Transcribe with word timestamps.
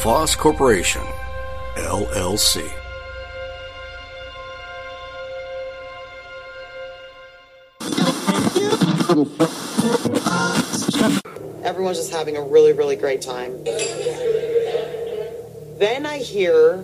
LaFosse 0.00 0.34
Corporation, 0.34 1.02
LLC. 1.74 2.62
Everyone's 11.62 11.98
just 11.98 12.10
having 12.10 12.38
a 12.38 12.42
really, 12.42 12.72
really 12.72 12.96
great 12.96 13.20
time. 13.20 13.62
Then 15.78 16.06
I 16.06 16.16
hear, 16.16 16.76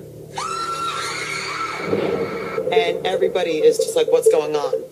and 2.70 3.06
everybody 3.06 3.62
is 3.62 3.78
just 3.78 3.96
like, 3.96 4.12
what's 4.12 4.30
going 4.30 4.54
on? 4.54 4.85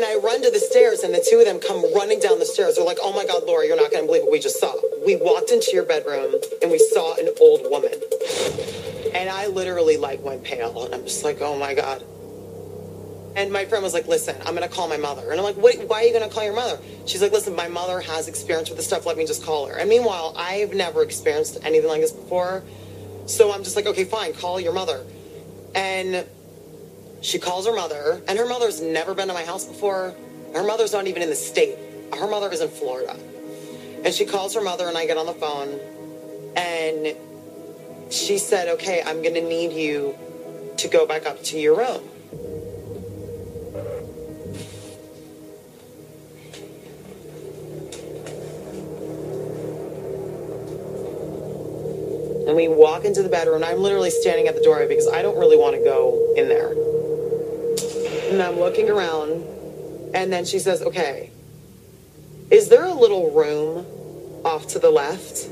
And 0.00 0.08
I 0.08 0.16
run 0.16 0.40
to 0.40 0.50
the 0.50 0.58
stairs, 0.58 1.00
and 1.00 1.12
the 1.12 1.22
two 1.22 1.40
of 1.40 1.44
them 1.44 1.60
come 1.60 1.84
running 1.94 2.20
down 2.20 2.38
the 2.38 2.46
stairs. 2.46 2.76
They're 2.76 2.86
like, 2.86 2.96
oh 3.02 3.12
my 3.12 3.26
God, 3.26 3.42
Laura, 3.46 3.66
you're 3.66 3.76
not 3.76 3.90
going 3.90 4.02
to 4.02 4.06
believe 4.06 4.22
what 4.22 4.32
we 4.32 4.38
just 4.38 4.58
saw. 4.58 4.74
We 5.04 5.16
walked 5.16 5.50
into 5.50 5.72
your 5.74 5.84
bedroom, 5.84 6.36
and 6.62 6.70
we 6.70 6.78
saw 6.78 7.16
an 7.16 7.28
old 7.38 7.70
woman. 7.70 7.92
And 9.12 9.28
I 9.28 9.48
literally 9.48 9.98
like 9.98 10.22
went 10.22 10.42
pale, 10.42 10.86
and 10.86 10.94
I'm 10.94 11.02
just 11.02 11.22
like, 11.22 11.42
oh 11.42 11.58
my 11.58 11.74
God. 11.74 12.02
And 13.36 13.52
my 13.52 13.66
friend 13.66 13.84
was 13.84 13.92
like, 13.92 14.08
listen, 14.08 14.36
I'm 14.46 14.56
going 14.56 14.66
to 14.66 14.74
call 14.74 14.88
my 14.88 14.96
mother. 14.96 15.30
And 15.32 15.38
I'm 15.38 15.44
like, 15.44 15.58
Wait, 15.58 15.86
why 15.86 16.00
are 16.00 16.06
you 16.06 16.14
going 16.14 16.26
to 16.26 16.34
call 16.34 16.44
your 16.44 16.56
mother? 16.56 16.80
She's 17.04 17.20
like, 17.20 17.32
listen, 17.32 17.54
my 17.54 17.68
mother 17.68 18.00
has 18.00 18.26
experience 18.26 18.70
with 18.70 18.78
this 18.78 18.86
stuff. 18.86 19.04
Let 19.04 19.18
me 19.18 19.26
just 19.26 19.44
call 19.44 19.66
her. 19.66 19.76
And 19.76 19.90
meanwhile, 19.90 20.32
I've 20.34 20.72
never 20.72 21.02
experienced 21.02 21.58
anything 21.62 21.90
like 21.90 22.00
this 22.00 22.12
before. 22.12 22.62
So 23.26 23.52
I'm 23.52 23.64
just 23.64 23.76
like, 23.76 23.84
okay, 23.84 24.04
fine, 24.04 24.32
call 24.32 24.58
your 24.60 24.72
mother. 24.72 25.04
And 25.74 26.24
she 27.20 27.38
calls 27.38 27.66
her 27.66 27.74
mother, 27.74 28.22
and 28.26 28.38
her 28.38 28.46
mother's 28.46 28.80
never 28.80 29.14
been 29.14 29.28
to 29.28 29.34
my 29.34 29.44
house 29.44 29.64
before. 29.64 30.14
Her 30.54 30.64
mother's 30.64 30.92
not 30.92 31.06
even 31.06 31.22
in 31.22 31.28
the 31.28 31.36
state. 31.36 31.76
Her 32.12 32.28
mother 32.28 32.50
is 32.50 32.60
in 32.60 32.68
Florida. 32.68 33.16
And 34.04 34.14
she 34.14 34.24
calls 34.24 34.54
her 34.54 34.62
mother, 34.62 34.88
and 34.88 34.96
I 34.96 35.06
get 35.06 35.18
on 35.18 35.26
the 35.26 35.34
phone, 35.34 35.78
and 36.56 37.14
she 38.10 38.38
said, 38.38 38.68
okay, 38.68 39.02
I'm 39.04 39.22
going 39.22 39.34
to 39.34 39.42
need 39.42 39.72
you 39.72 40.16
to 40.78 40.88
go 40.88 41.06
back 41.06 41.26
up 41.26 41.42
to 41.44 41.58
your 41.58 41.76
room. 41.76 42.02
And 52.48 52.56
we 52.56 52.66
walk 52.66 53.04
into 53.04 53.22
the 53.22 53.28
bedroom, 53.28 53.56
and 53.56 53.64
I'm 53.66 53.78
literally 53.78 54.10
standing 54.10 54.48
at 54.48 54.56
the 54.56 54.62
doorway 54.62 54.88
because 54.88 55.06
I 55.06 55.22
don't 55.22 55.38
really 55.38 55.56
want 55.56 55.76
to 55.76 55.84
go 55.84 56.34
in 56.36 56.48
there. 56.48 56.74
And 58.30 58.40
I'm 58.40 58.60
looking 58.60 58.88
around, 58.88 59.42
and 60.14 60.32
then 60.32 60.44
she 60.44 60.60
says, 60.60 60.82
Okay, 60.82 61.30
is 62.48 62.68
there 62.68 62.84
a 62.84 62.94
little 62.94 63.32
room 63.32 63.84
off 64.44 64.68
to 64.68 64.78
the 64.78 64.90
left? 64.90 65.46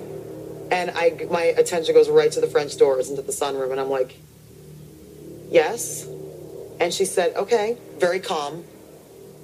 And 0.70 0.92
I, 0.92 1.26
my 1.28 1.42
attention 1.42 1.92
goes 1.94 2.08
right 2.08 2.30
to 2.30 2.40
the 2.40 2.46
French 2.46 2.76
doors 2.76 3.10
into 3.10 3.22
the 3.22 3.32
sunroom, 3.32 3.72
and 3.72 3.80
I'm 3.80 3.90
like, 3.90 4.16
Yes. 5.50 6.06
And 6.78 6.94
she 6.94 7.04
said, 7.04 7.34
Okay, 7.34 7.76
very 7.98 8.20
calm. 8.20 8.64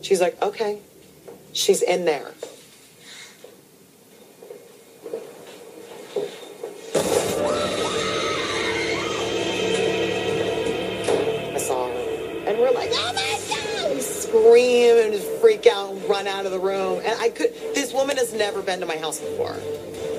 She's 0.00 0.20
like, 0.20 0.40
Okay, 0.40 0.78
she's 1.52 1.82
in 1.82 2.04
there. 2.04 2.30
Freak 15.54 15.72
out 15.72 16.08
run 16.08 16.26
out 16.26 16.46
of 16.46 16.52
the 16.52 16.58
room. 16.58 17.00
And 17.04 17.20
I 17.20 17.28
could, 17.28 17.52
this 17.74 17.92
woman 17.92 18.16
has 18.16 18.32
never 18.32 18.62
been 18.62 18.80
to 18.80 18.86
my 18.86 18.96
house 18.96 19.20
before. 19.20 19.56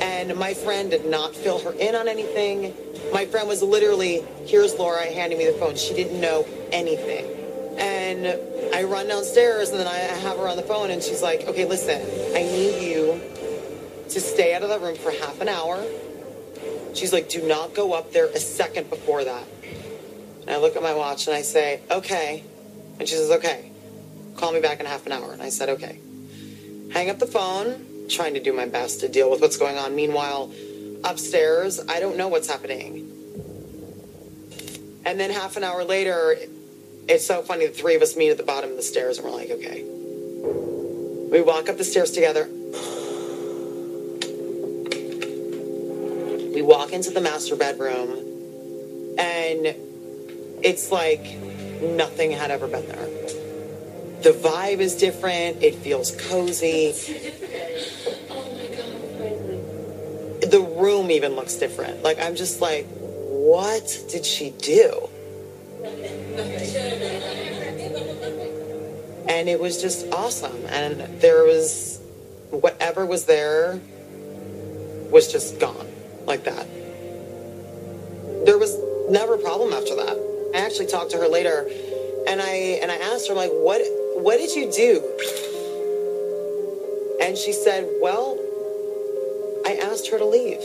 And 0.02 0.36
my 0.38 0.54
friend 0.54 0.92
did 0.92 1.06
not 1.06 1.36
fill 1.36 1.60
her 1.60 1.72
in 1.74 1.96
on 1.96 2.08
anything. 2.08 2.74
My 3.14 3.26
friend 3.26 3.48
was 3.48 3.62
literally, 3.62 4.24
here's 4.46 4.76
Laura 4.76 5.06
handing 5.06 5.38
me 5.38 5.46
the 5.46 5.54
phone. 5.54 5.76
She 5.76 5.94
didn't 5.94 6.20
know 6.20 6.46
anything. 6.72 7.26
And 7.78 8.74
I 8.74 8.84
run 8.84 9.08
downstairs 9.08 9.70
and 9.72 9.80
then 9.80 9.88
I 9.88 9.98
have 9.98 10.38
her 10.38 10.48
on 10.48 10.58
the 10.58 10.64
phone 10.64 10.92
and 10.92 11.04
she's 11.04 11.22
like, 11.22 11.42
okay, 11.48 11.66
listen, 11.66 12.02
I 12.36 12.44
need 12.44 12.88
you 12.88 13.22
to 14.10 14.22
stay 14.22 14.54
out 14.54 14.64
of 14.64 14.70
the 14.70 14.80
room 14.80 14.96
for 14.96 15.12
half 15.12 15.42
an 15.42 15.50
hour. 15.50 15.84
She's 16.94 17.12
like, 17.12 17.28
do 17.28 17.46
not 17.46 17.74
go 17.74 17.94
up 17.94 18.14
there 18.14 18.28
a 18.28 18.40
second 18.40 18.90
before 18.90 19.26
that. 19.26 19.44
And 20.42 20.52
I 20.52 20.58
look 20.58 20.78
at 20.78 20.84
my 20.84 20.94
watch 20.94 21.28
and 21.28 21.36
I 21.36 21.42
say, 21.42 21.82
okay. 21.92 22.44
And 22.98 23.10
she 23.10 23.16
says, 23.16 23.32
okay, 23.32 23.72
call 24.38 24.52
me 24.52 24.60
back 24.62 24.80
in 24.80 24.86
half 24.86 25.06
an 25.06 25.12
hour. 25.12 25.32
And 25.32 25.42
I 25.42 25.50
said, 25.50 25.70
okay. 25.70 26.00
Hang 26.94 27.10
up 27.10 27.20
the 27.20 27.26
phone, 27.26 28.08
trying 28.10 28.36
to 28.36 28.40
do 28.40 28.54
my 28.54 28.66
best 28.66 29.00
to 29.02 29.10
deal 29.10 29.30
with 29.30 29.42
what's 29.42 29.58
going 29.58 29.78
on. 29.78 29.96
Meanwhile, 29.96 30.52
upstairs, 31.04 31.80
I 31.88 32.00
don't 32.00 32.18
know 32.18 32.28
what's 32.28 32.50
happening. 32.50 33.12
And 35.06 35.20
then 35.20 35.30
half 35.30 35.56
an 35.58 35.64
hour 35.64 35.84
later, 35.84 36.36
it's 37.08 37.26
so 37.26 37.42
funny, 37.42 37.68
the 37.68 37.74
three 37.74 37.96
of 37.96 38.02
us 38.02 38.16
meet 38.16 38.32
at 38.32 38.38
the 38.38 38.44
bottom 38.44 38.72
of 38.72 38.76
the 38.76 38.82
stairs 38.82 39.20
and 39.20 39.28
we're 39.28 39.34
like, 39.34 39.52
okay. 39.52 39.84
We 39.84 41.42
walk 41.42 41.70
up 41.70 41.78
the 41.78 41.84
stairs 41.84 42.12
together. 42.12 42.48
We 46.54 46.62
walk 46.62 46.94
into 46.94 47.12
the 47.12 47.22
master 47.22 47.56
bedroom 47.56 48.10
and 49.20 49.76
it's 50.64 50.92
like 50.92 51.24
nothing 51.82 52.32
had 52.32 52.50
ever 52.50 52.68
been 52.68 52.88
there. 52.88 53.15
The 54.26 54.32
vibe 54.32 54.80
is 54.80 54.96
different. 54.96 55.62
It 55.62 55.76
feels 55.76 56.10
cozy. 56.10 56.94
The 60.42 60.68
room 60.80 61.12
even 61.12 61.36
looks 61.36 61.58
different. 61.58 62.02
Like 62.02 62.18
I'm 62.20 62.36
just 62.36 62.60
like, 62.60 62.88
what 62.88 63.86
did 64.10 64.26
she 64.26 64.50
do? 64.50 65.10
And 69.30 69.48
it 69.48 69.60
was 69.60 69.80
just 69.80 70.12
awesome. 70.12 70.66
And 70.70 71.22
there 71.22 71.44
was 71.44 72.02
whatever 72.50 73.06
was 73.06 73.26
there 73.26 73.80
was 75.12 75.32
just 75.32 75.60
gone 75.60 75.88
like 76.26 76.46
that. 76.46 76.66
There 78.48 78.58
was 78.58 78.76
never 79.08 79.36
a 79.36 79.38
problem 79.38 79.72
after 79.72 79.96
that. 79.96 80.52
I 80.56 80.66
actually 80.66 80.88
talked 80.88 81.12
to 81.12 81.18
her 81.18 81.28
later 81.28 81.70
and 82.28 82.42
I 82.42 82.80
and 82.82 82.92
I 82.92 82.96
asked 82.96 83.28
her 83.28 83.36
like 83.36 83.52
what 83.52 83.82
what 84.26 84.40
did 84.40 84.56
you 84.56 84.72
do? 84.72 85.04
And 87.22 87.38
she 87.38 87.54
said, 87.54 87.88
"Well, 88.02 88.40
I 89.64 89.76
asked 89.76 90.08
her 90.10 90.18
to 90.18 90.26
leave." 90.26 90.64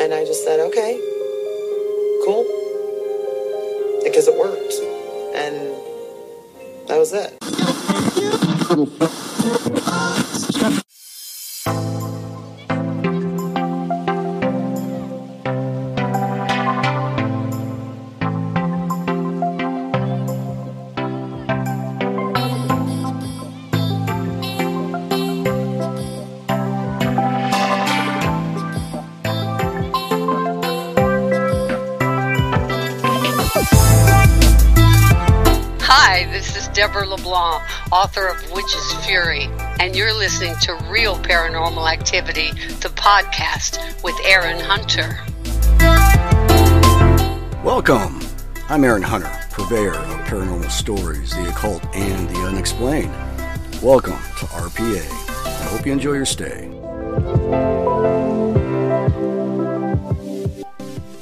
And 0.00 0.14
I 0.14 0.24
just 0.24 0.44
said, 0.44 0.60
"Okay. 0.60 0.98
Cool." 2.24 2.46
Because 4.02 4.28
it 4.28 4.34
worked. 4.34 4.72
And 5.34 5.76
that 6.88 6.98
was 6.98 7.12
it. 7.12 7.34
Deborah 36.78 37.08
LeBlanc, 37.08 37.64
author 37.90 38.28
of 38.28 38.52
Witch's 38.52 39.04
Fury, 39.04 39.48
and 39.80 39.96
you're 39.96 40.14
listening 40.14 40.54
to 40.62 40.74
Real 40.88 41.16
Paranormal 41.16 41.92
Activity, 41.92 42.52
the 42.52 42.90
podcast 42.90 43.80
with 44.04 44.14
Aaron 44.24 44.60
Hunter. 44.60 45.18
Welcome. 47.64 48.20
I'm 48.68 48.84
Aaron 48.84 49.02
Hunter, 49.02 49.28
purveyor 49.50 49.96
of 49.96 50.20
paranormal 50.28 50.70
stories, 50.70 51.34
the 51.34 51.48
occult, 51.48 51.84
and 51.96 52.28
the 52.28 52.46
unexplained. 52.46 53.12
Welcome 53.82 54.12
to 54.12 54.46
RPA, 54.46 55.10
I 55.34 55.64
hope 55.64 55.84
you 55.84 55.90
enjoy 55.90 56.12
your 56.12 56.26
stay. 56.26 56.68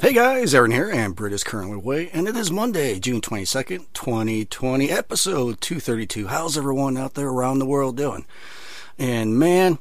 Hey 0.07 0.13
guys, 0.13 0.55
Aaron 0.55 0.71
here, 0.71 0.89
and 0.89 1.13
Britt 1.13 1.33
is 1.33 1.43
currently 1.43 1.75
away, 1.75 2.09
and 2.13 2.29
it 2.29 2.37
is 2.37 2.49
Monday, 2.49 2.97
June 2.97 3.19
22nd, 3.19 3.87
2020, 3.91 4.89
episode 4.89 5.59
232. 5.59 6.27
How's 6.27 6.57
everyone 6.57 6.95
out 6.95 7.15
there 7.15 7.27
around 7.27 7.59
the 7.59 7.65
world 7.65 7.97
doing? 7.97 8.25
And 8.97 9.37
man, 9.37 9.79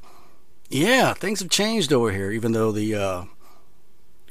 yeah, 0.68 1.14
things 1.14 1.38
have 1.38 1.48
changed 1.48 1.92
over 1.92 2.10
here, 2.10 2.32
even 2.32 2.50
though 2.50 2.72
the 2.72 2.92
uh, 2.92 3.24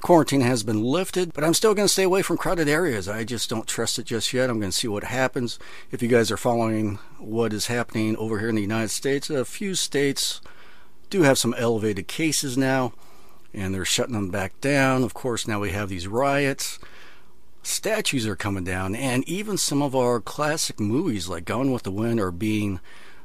quarantine 0.01 0.41
has 0.41 0.63
been 0.63 0.83
lifted, 0.83 1.31
but 1.31 1.45
I'm 1.45 1.53
still 1.53 1.73
going 1.73 1.87
to 1.87 1.93
stay 1.93 2.03
away 2.03 2.21
from 2.21 2.35
crowded 2.35 2.67
areas. 2.67 3.07
I 3.07 3.23
just 3.23 3.49
don't 3.49 3.65
trust 3.65 3.97
it 3.97 4.03
just 4.03 4.33
yet. 4.33 4.49
I'm 4.49 4.59
going 4.59 4.71
to 4.71 4.77
see 4.77 4.89
what 4.89 5.05
happens. 5.05 5.57
If 5.91 6.01
you 6.01 6.09
guys 6.09 6.29
are 6.29 6.35
following 6.35 6.99
what 7.19 7.53
is 7.53 7.67
happening 7.67 8.17
over 8.17 8.39
here 8.39 8.49
in 8.49 8.55
the 8.55 8.61
United 8.61 8.91
States, 8.91 9.29
a 9.29 9.45
few 9.45 9.75
states 9.75 10.41
do 11.09 11.21
have 11.21 11.37
some 11.37 11.53
elevated 11.53 12.09
cases 12.09 12.57
now 12.57 12.91
and 13.55 13.73
they're 13.73 13.85
shutting 13.85 14.13
them 14.13 14.29
back 14.29 14.59
down. 14.61 15.03
Of 15.03 15.13
course, 15.13 15.47
now 15.47 15.59
we 15.59 15.71
have 15.71 15.89
these 15.89 16.07
riots. 16.07 16.77
Statues 17.63 18.27
are 18.27 18.35
coming 18.35 18.63
down, 18.63 18.93
and 18.95 19.27
even 19.27 19.57
some 19.57 19.81
of 19.81 19.95
our 19.95 20.19
classic 20.19 20.79
movies 20.79 21.27
like 21.27 21.45
Gone 21.45 21.71
with 21.71 21.83
the 21.83 21.91
Wind 21.91 22.19
are 22.19 22.31
being 22.31 22.79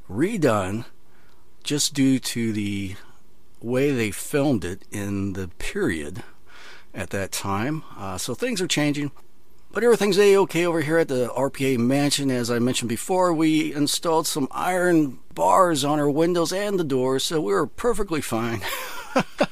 redone 0.08 0.86
just 1.62 1.92
due 1.92 2.18
to 2.18 2.52
the 2.52 2.96
way 3.60 3.90
they 3.90 4.10
filmed 4.10 4.64
it 4.64 4.84
in 4.90 5.34
the 5.34 5.48
period 5.58 6.22
at 6.94 7.10
that 7.10 7.32
time. 7.32 7.84
Uh, 7.98 8.16
so 8.16 8.34
things 8.34 8.62
are 8.62 8.66
changing. 8.66 9.10
But 9.72 9.84
everything's 9.84 10.18
a-okay 10.18 10.66
over 10.66 10.80
here 10.80 10.98
at 10.98 11.08
the 11.08 11.28
RPA 11.28 11.78
mansion. 11.78 12.30
As 12.30 12.50
I 12.50 12.58
mentioned 12.58 12.88
before, 12.88 13.32
we 13.32 13.72
installed 13.72 14.26
some 14.26 14.48
iron 14.50 15.18
bars 15.34 15.84
on 15.84 16.00
our 16.00 16.10
windows 16.10 16.52
and 16.52 16.78
the 16.78 16.84
doors, 16.84 17.24
so 17.24 17.40
we 17.40 17.52
were 17.52 17.66
perfectly 17.66 18.20
fine. 18.20 18.62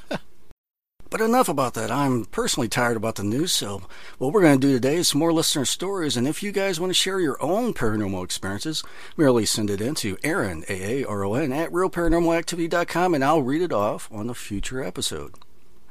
But 1.10 1.22
enough 1.22 1.49
about 1.49 1.72
that. 1.72 1.90
I'm 1.90 2.26
personally 2.26 2.69
tired 2.69 2.99
about 2.99 3.14
the 3.14 3.25
news, 3.25 3.50
so 3.50 3.81
what 4.19 4.32
we're 4.32 4.43
going 4.43 4.60
to 4.60 4.66
do 4.66 4.75
today 4.75 4.96
is 4.96 5.08
some 5.08 5.20
more 5.20 5.32
listener 5.32 5.64
stories. 5.64 6.19
And 6.19 6.28
if 6.28 6.43
you 6.43 6.52
guys 6.52 6.78
want 6.78 6.90
to 6.90 6.94
share 6.94 7.19
your 7.19 7.43
own 7.43 7.72
paranormal 7.72 8.22
experiences, 8.22 8.82
merely 9.16 9.46
send 9.46 9.70
it 9.70 9.81
in 9.81 9.94
to 9.96 10.19
Aaron, 10.22 10.64
A-A-R-O-N, 10.69 11.50
at 11.50 11.72
realparanormalactivity.com, 11.72 13.14
and 13.14 13.25
I'll 13.25 13.40
read 13.40 13.62
it 13.62 13.72
off 13.72 14.10
on 14.12 14.28
a 14.28 14.34
future 14.34 14.84
episode. 14.84 15.34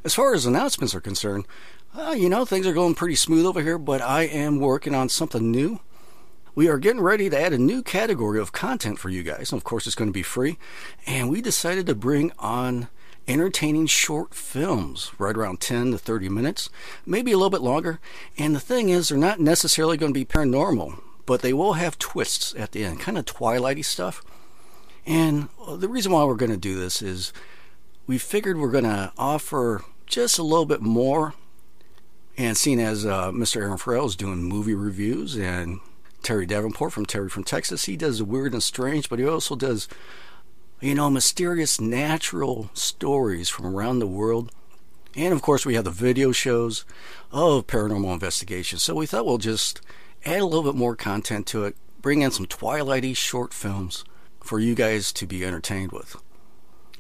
As 0.03 0.13
far 0.13 0.35
as 0.35 0.45
announcements 0.45 0.93
are 0.93 1.01
concerned, 1.01 1.47
uh, 1.97 2.11
you 2.11 2.29
know, 2.29 2.45
things 2.45 2.67
are 2.67 2.73
going 2.73 2.93
pretty 2.93 3.15
smooth 3.15 3.47
over 3.47 3.63
here, 3.63 3.79
but 3.79 4.01
I 4.03 4.23
am 4.23 4.59
working 4.59 4.93
on 4.93 5.09
something 5.09 5.49
new. 5.49 5.79
We 6.53 6.67
are 6.67 6.77
getting 6.77 7.01
ready 7.01 7.27
to 7.27 7.39
add 7.39 7.53
a 7.53 7.57
new 7.57 7.81
category 7.81 8.39
of 8.39 8.51
content 8.51 8.99
for 8.99 9.09
you 9.09 9.23
guys. 9.23 9.51
And 9.51 9.59
of 9.59 9.63
course, 9.63 9.87
it's 9.87 9.95
going 9.95 10.09
to 10.09 10.13
be 10.13 10.23
free. 10.23 10.59
And 11.07 11.29
we 11.29 11.41
decided 11.41 11.87
to 11.87 11.95
bring 11.95 12.31
on 12.37 12.87
entertaining 13.27 13.87
short 13.87 14.33
films, 14.33 15.11
right 15.17 15.35
around 15.35 15.59
10 15.59 15.91
to 15.91 15.97
30 15.97 16.29
minutes, 16.29 16.69
maybe 17.05 17.31
a 17.31 17.37
little 17.37 17.49
bit 17.49 17.61
longer. 17.61 17.99
And 18.37 18.55
the 18.55 18.59
thing 18.59 18.89
is, 18.89 19.09
they're 19.09 19.17
not 19.17 19.39
necessarily 19.39 19.97
going 19.97 20.13
to 20.13 20.19
be 20.19 20.25
paranormal, 20.25 21.01
but 21.25 21.41
they 21.41 21.53
will 21.53 21.73
have 21.73 21.99
twists 21.99 22.55
at 22.55 22.71
the 22.71 22.83
end, 22.83 22.99
kind 22.99 23.17
of 23.17 23.25
twilighty 23.25 23.83
stuff. 23.83 24.23
And 25.05 25.49
the 25.77 25.89
reason 25.89 26.11
why 26.11 26.23
we're 26.23 26.35
going 26.35 26.51
to 26.51 26.57
do 26.57 26.79
this 26.79 27.01
is 27.01 27.33
we 28.05 28.17
figured 28.17 28.57
we're 28.57 28.71
going 28.71 28.83
to 28.83 29.11
offer 29.17 29.83
just 30.05 30.39
a 30.39 30.43
little 30.43 30.65
bit 30.65 30.81
more. 30.81 31.33
And 32.37 32.55
seeing 32.55 32.79
as 32.79 33.05
uh, 33.05 33.31
Mr. 33.31 33.61
Aaron 33.61 33.77
Frale 33.77 34.05
is 34.05 34.15
doing 34.15 34.43
movie 34.43 34.75
reviews 34.75 35.35
and 35.35 35.79
Terry 36.23 36.45
Davenport 36.45 36.93
from 36.93 37.05
Terry 37.05 37.29
from 37.29 37.43
Texas, 37.43 37.85
he 37.85 37.95
does 37.95 38.21
weird 38.21 38.53
and 38.53 38.61
strange, 38.61 39.09
but 39.09 39.17
he 39.19 39.25
also 39.25 39.55
does 39.55 39.87
you 40.79 40.93
know, 40.93 41.09
mysterious 41.09 41.81
natural 41.81 42.69
stories 42.73 43.49
from 43.49 43.65
around 43.65 43.99
the 43.99 44.07
world. 44.07 44.51
And 45.15 45.33
of 45.33 45.41
course, 45.41 45.65
we 45.65 45.73
have 45.75 45.85
the 45.85 45.91
video 45.91 46.31
shows 46.31 46.85
of 47.31 47.65
paranormal 47.67 48.13
investigations. 48.13 48.83
So 48.83 48.95
we 48.95 49.07
thought 49.07 49.25
we'll 49.25 49.39
just 49.39 49.81
add 50.25 50.41
a 50.41 50.45
little 50.45 50.63
bit 50.63 50.77
more 50.77 50.95
content 50.95 51.47
to 51.47 51.65
it, 51.65 51.75
bring 52.01 52.21
in 52.21 52.31
some 52.31 52.45
twilighty 52.45 53.15
short 53.15 53.53
films 53.53 54.05
for 54.39 54.59
you 54.59 54.75
guys 54.75 55.11
to 55.13 55.25
be 55.25 55.43
entertained 55.43 55.91
with. 55.91 56.15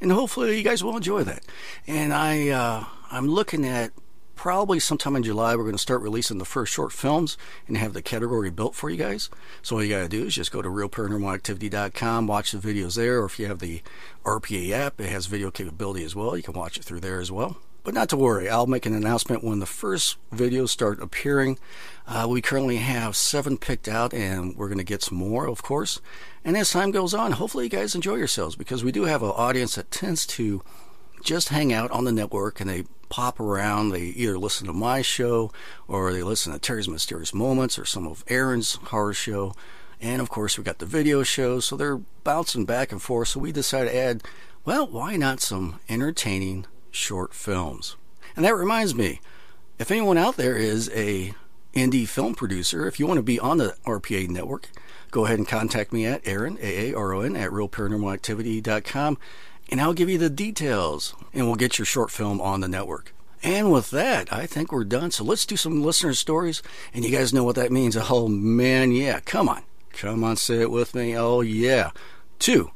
And 0.01 0.11
hopefully 0.11 0.57
you 0.57 0.63
guys 0.63 0.83
will 0.83 0.97
enjoy 0.97 1.23
that. 1.23 1.43
And 1.85 2.13
I 2.13 2.49
uh, 2.49 2.85
I'm 3.11 3.27
looking 3.27 3.65
at 3.65 3.91
probably 4.37 4.79
sometime 4.79 5.15
in 5.15 5.23
July, 5.23 5.55
we're 5.55 5.63
going 5.63 5.75
to 5.75 5.79
start 5.79 6.01
releasing 6.01 6.37
the 6.37 6.45
first 6.45 6.71
short 6.71 6.93
films 6.93 7.37
and 7.67 7.75
have 7.77 7.93
the 7.93 8.01
category 8.01 8.49
built 8.49 8.75
for 8.75 8.89
you 8.89 8.95
guys. 8.95 9.29
So 9.61 9.75
all 9.75 9.83
you 9.83 9.89
got 9.89 10.03
to 10.03 10.07
do 10.07 10.25
is 10.25 10.35
just 10.35 10.51
go 10.51 10.61
to 10.61 10.69
realparanormalactivity.com, 10.69 12.27
watch 12.27 12.51
the 12.51 12.59
videos 12.59 12.95
there, 12.95 13.19
or 13.21 13.25
if 13.25 13.39
you 13.39 13.47
have 13.47 13.59
the 13.59 13.81
RPA 14.23 14.71
app, 14.71 15.01
it 15.01 15.09
has 15.09 15.25
video 15.25 15.51
capability 15.51 16.05
as 16.05 16.15
well. 16.15 16.37
You 16.37 16.43
can 16.43 16.53
watch 16.53 16.77
it 16.77 16.85
through 16.85 17.01
there 17.01 17.19
as 17.19 17.31
well. 17.31 17.57
But 17.83 17.93
not 17.93 18.09
to 18.09 18.17
worry, 18.17 18.49
I'll 18.49 18.67
make 18.67 18.85
an 18.85 18.93
announcement 18.93 19.45
when 19.45 19.59
the 19.59 19.65
first 19.65 20.17
videos 20.33 20.69
start 20.69 21.01
appearing. 21.01 21.57
Uh, 22.05 22.27
we 22.29 22.41
currently 22.41 22.77
have 22.77 23.15
seven 23.15 23.57
picked 23.57 23.87
out, 23.87 24.13
and 24.13 24.57
we're 24.57 24.67
going 24.67 24.77
to 24.77 24.83
get 24.83 25.03
some 25.03 25.17
more, 25.17 25.47
of 25.47 25.63
course. 25.63 26.01
And 26.43 26.57
as 26.57 26.69
time 26.69 26.91
goes 26.91 27.13
on, 27.13 27.31
hopefully 27.31 27.63
you 27.63 27.69
guys 27.69 27.95
enjoy 27.95 28.15
yourselves 28.15 28.57
because 28.57 28.83
we 28.83 28.91
do 28.91 29.05
have 29.05 29.23
an 29.23 29.29
audience 29.29 29.75
that 29.75 29.89
tends 29.89 30.27
to 30.27 30.61
just 31.23 31.49
hang 31.49 31.73
out 31.73 31.91
on 31.91 32.05
the 32.05 32.11
network 32.11 32.59
and 32.59 32.69
they 32.69 32.85
pop 33.09 33.39
around. 33.39 33.89
They 33.89 34.01
either 34.01 34.37
listen 34.37 34.67
to 34.67 34.73
my 34.73 35.01
show 35.01 35.51
or 35.87 36.11
they 36.13 36.23
listen 36.23 36.53
to 36.53 36.59
Terry's 36.59 36.89
Mysterious 36.89 37.33
Moments 37.33 37.79
or 37.79 37.85
some 37.85 38.07
of 38.07 38.23
Aaron's 38.27 38.75
horror 38.75 39.13
show. 39.13 39.53
And 39.99 40.21
of 40.21 40.29
course, 40.29 40.57
we 40.57 40.63
got 40.63 40.79
the 40.79 40.85
video 40.85 41.23
shows, 41.23 41.65
so 41.65 41.75
they're 41.75 41.97
bouncing 42.23 42.65
back 42.65 42.91
and 42.91 43.01
forth. 43.01 43.29
So 43.29 43.39
we 43.39 43.51
decided 43.51 43.91
to 43.91 43.97
add, 43.97 44.23
well, 44.63 44.85
why 44.85 45.15
not 45.15 45.39
some 45.39 45.79
entertaining 45.89 46.65
short 46.91 47.33
films? 47.33 47.95
And 48.35 48.45
that 48.45 48.55
reminds 48.55 48.93
me, 48.93 49.21
if 49.79 49.89
anyone 49.89 50.17
out 50.17 50.37
there 50.37 50.55
is 50.55 50.89
a 50.93 51.33
indie 51.73 52.07
film 52.07 52.35
producer, 52.35 52.87
if 52.87 52.99
you 52.99 53.07
want 53.07 53.17
to 53.17 53.23
be 53.23 53.39
on 53.39 53.57
the 53.57 53.75
RPA 53.85 54.29
network, 54.29 54.69
go 55.09 55.25
ahead 55.25 55.39
and 55.39 55.47
contact 55.47 55.93
me 55.93 56.05
at 56.05 56.25
Aaron, 56.27 56.57
A-A-R-O-N, 56.61 57.35
at 57.35 57.49
realparanormalactivity.com 57.49 59.17
and 59.69 59.81
I'll 59.81 59.93
give 59.93 60.09
you 60.09 60.17
the 60.17 60.29
details, 60.29 61.13
and 61.33 61.45
we'll 61.45 61.55
get 61.55 61.77
your 61.77 61.85
short 61.85 62.11
film 62.11 62.39
on 62.41 62.61
the 62.61 62.67
network. 62.67 63.13
And 63.43 63.71
with 63.71 63.91
that, 63.91 64.33
I 64.33 64.45
think 64.45 64.71
we're 64.71 64.83
done. 64.83 65.11
So 65.11 65.23
let's 65.23 65.45
do 65.45 65.55
some 65.55 65.83
listener 65.83 66.13
stories, 66.13 66.63
and 66.93 67.05
you 67.05 67.11
guys 67.11 67.33
know 67.33 67.43
what 67.43 67.55
that 67.55 67.71
means. 67.71 67.95
Oh 67.97 68.27
man, 68.27 68.91
yeah, 68.91 69.19
come 69.19 69.47
on. 69.47 69.63
Come 69.93 70.23
on, 70.23 70.35
say 70.37 70.61
it 70.61 70.71
with 70.71 70.93
me. 70.95 71.17
Oh 71.17 71.41
yeah. 71.41 71.91
Two. 72.39 72.71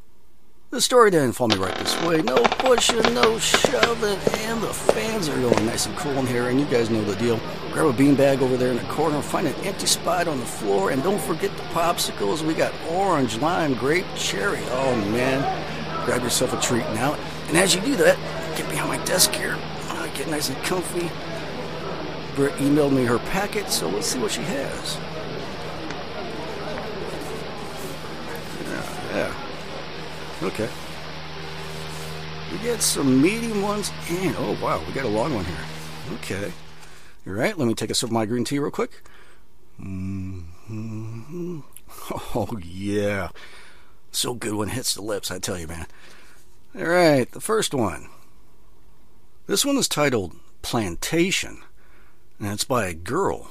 The 0.72 0.80
story 0.80 1.12
didn't 1.12 1.34
fall 1.34 1.50
me 1.50 1.58
right 1.58 1.76
this 1.76 2.02
way. 2.04 2.22
No 2.22 2.42
pushing, 2.44 3.14
no 3.14 3.38
shoving, 3.38 4.18
and 4.40 4.62
the 4.62 4.74
fans 4.74 5.28
are 5.28 5.38
going 5.42 5.66
nice 5.66 5.86
and 5.86 5.98
cool 5.98 6.14
in 6.14 6.26
here, 6.26 6.48
and 6.48 6.58
you 6.58 6.66
guys 6.68 6.90
know 6.90 7.04
the 7.04 7.18
deal. 7.18 7.42
Grab 7.74 7.88
a 7.88 7.92
beanbag 7.92 8.42
over 8.42 8.56
there 8.56 8.72
in 8.72 8.78
the 8.78 8.84
corner, 8.84 9.22
find 9.22 9.48
an 9.48 9.54
empty 9.66 9.86
spot 9.86 10.30
on 10.30 10.40
the 10.40 10.46
floor, 10.46 10.92
and 10.92 11.04
don't 11.04 11.20
forget 11.20 11.52
the 11.58 11.64
popsicles. 11.64 12.42
We 12.42 12.54
got 12.54 12.74
orange, 12.90 13.38
lime, 13.40 13.74
grape, 13.74 14.06
cherry. 14.16 14.62
Oh 14.70 14.96
man, 15.12 15.42
grab 16.06 16.24
yourself 16.24 16.54
a 16.54 16.62
treat 16.62 16.84
now. 16.94 17.16
And 17.48 17.58
as 17.58 17.76
you 17.76 17.82
do 17.82 17.96
that, 17.98 18.18
get 18.58 18.70
behind 18.70 18.90
my 18.90 19.06
desk 19.06 19.34
here. 19.34 19.58
Uh, 19.90 20.08
get 20.16 20.28
nice 20.28 20.50
and 20.50 20.58
comfy. 20.64 21.10
Britt 22.36 22.54
emailed 22.56 22.94
me 22.94 23.04
her 23.04 23.20
packet, 23.20 23.70
so 23.70 23.90
let's 23.90 24.08
see 24.08 24.20
what 24.20 24.32
she 24.32 24.42
has. 24.42 24.98
Yeah, 28.64 29.32
yeah. 30.42 30.48
Okay. 30.48 30.70
We 32.52 32.58
get 32.60 32.82
some 32.82 33.22
medium 33.22 33.62
ones 33.62 33.92
and 34.10 34.36
oh 34.38 34.58
wow, 34.62 34.84
we 34.86 34.94
got 34.94 35.06
a 35.06 35.10
long 35.10 35.34
one 35.34 35.46
here. 35.46 35.56
Okay. 36.16 36.52
All 37.28 37.34
right, 37.34 37.58
let 37.58 37.68
me 37.68 37.74
take 37.74 37.90
a 37.90 37.94
sip 37.94 38.10
of 38.10 38.14
my 38.14 38.26
green 38.26 38.44
tea 38.44 38.60
real 38.60 38.72
quick. 38.72 39.04
Mm-hmm. 39.80 41.60
Oh 42.34 42.58
yeah. 42.64 43.30
So 44.12 44.34
good 44.34 44.54
when 44.54 44.70
it 44.70 44.74
hits 44.74 44.94
the 44.94 45.02
lips, 45.02 45.32
I 45.32 45.40
tell 45.40 45.58
you, 45.58 45.68
man. 45.68 45.88
All 46.76 46.86
right, 46.86 47.30
the 47.32 47.42
first 47.42 47.74
one. 47.74 48.10
This 49.48 49.66
one 49.66 49.78
is 49.78 49.88
titled 49.88 50.36
Plantation, 50.62 51.64
and 52.40 52.52
it's 52.52 52.64
by 52.64 52.88
a 52.88 52.94
girl. 52.94 53.50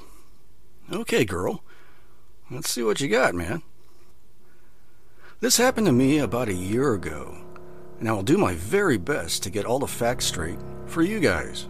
Okay, 0.92 1.24
girl. 1.24 1.62
Let's 2.50 2.70
see 2.70 2.82
what 2.82 3.00
you 3.00 3.08
got, 3.08 3.34
man. 3.34 3.62
This 5.40 5.56
happened 5.56 5.86
to 5.86 5.92
me 5.92 6.18
about 6.18 6.48
a 6.48 6.54
year 6.54 6.92
ago, 6.92 7.36
and 7.98 8.08
I 8.08 8.12
will 8.12 8.22
do 8.22 8.36
my 8.36 8.54
very 8.54 8.98
best 8.98 9.42
to 9.42 9.50
get 9.50 9.64
all 9.64 9.78
the 9.78 9.86
facts 9.86 10.26
straight 10.26 10.58
for 10.86 11.02
you 11.02 11.20
guys. 11.20 11.68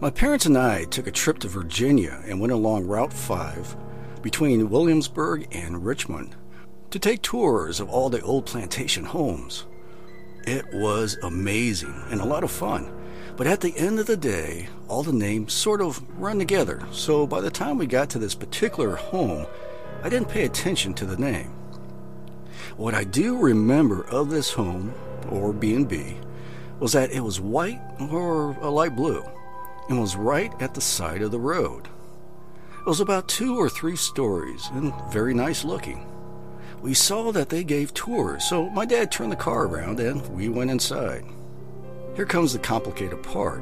My 0.00 0.10
parents 0.10 0.46
and 0.46 0.56
I 0.58 0.84
took 0.84 1.06
a 1.06 1.12
trip 1.12 1.38
to 1.40 1.48
Virginia 1.48 2.22
and 2.26 2.40
went 2.40 2.52
along 2.52 2.86
Route 2.86 3.12
5 3.12 3.76
between 4.22 4.70
Williamsburg 4.70 5.46
and 5.52 5.84
Richmond 5.84 6.34
to 6.90 6.98
take 6.98 7.22
tours 7.22 7.80
of 7.80 7.88
all 7.88 8.10
the 8.10 8.20
old 8.22 8.46
plantation 8.46 9.04
homes. 9.04 9.64
It 10.46 10.64
was 10.72 11.16
amazing 11.22 11.94
and 12.10 12.20
a 12.20 12.24
lot 12.24 12.44
of 12.44 12.50
fun. 12.50 12.92
But 13.36 13.46
at 13.46 13.60
the 13.60 13.76
end 13.76 13.98
of 13.98 14.06
the 14.06 14.16
day, 14.16 14.68
all 14.88 15.02
the 15.02 15.12
names 15.12 15.52
sort 15.52 15.80
of 15.80 16.02
run 16.20 16.38
together. 16.38 16.82
So 16.92 17.26
by 17.26 17.40
the 17.40 17.50
time 17.50 17.78
we 17.78 17.86
got 17.86 18.10
to 18.10 18.18
this 18.18 18.34
particular 18.34 18.96
home, 18.96 19.46
I 20.02 20.08
didn't 20.08 20.28
pay 20.28 20.44
attention 20.44 20.94
to 20.94 21.06
the 21.06 21.16
name. 21.16 21.52
What 22.76 22.94
I 22.94 23.04
do 23.04 23.38
remember 23.38 24.04
of 24.06 24.30
this 24.30 24.52
home, 24.52 24.94
or 25.30 25.52
B&B, 25.52 26.16
was 26.78 26.92
that 26.92 27.12
it 27.12 27.20
was 27.20 27.40
white 27.40 27.80
or 28.10 28.52
a 28.60 28.70
light 28.70 28.96
blue 28.96 29.24
and 29.88 30.00
was 30.00 30.16
right 30.16 30.52
at 30.60 30.74
the 30.74 30.80
side 30.80 31.22
of 31.22 31.30
the 31.30 31.38
road. 31.38 31.88
It 32.78 32.86
was 32.86 33.00
about 33.00 33.28
two 33.28 33.56
or 33.58 33.68
three 33.68 33.96
stories 33.96 34.68
and 34.72 34.92
very 35.12 35.34
nice 35.34 35.64
looking. 35.64 36.06
We 36.82 36.94
saw 36.94 37.30
that 37.32 37.50
they 37.50 37.62
gave 37.62 37.92
tours, 37.92 38.44
so 38.44 38.70
my 38.70 38.86
dad 38.86 39.12
turned 39.12 39.32
the 39.32 39.36
car 39.36 39.66
around 39.66 40.00
and 40.00 40.26
we 40.34 40.48
went 40.48 40.70
inside. 40.70 41.24
Here 42.16 42.24
comes 42.24 42.54
the 42.54 42.58
complicated 42.58 43.22
part. 43.22 43.60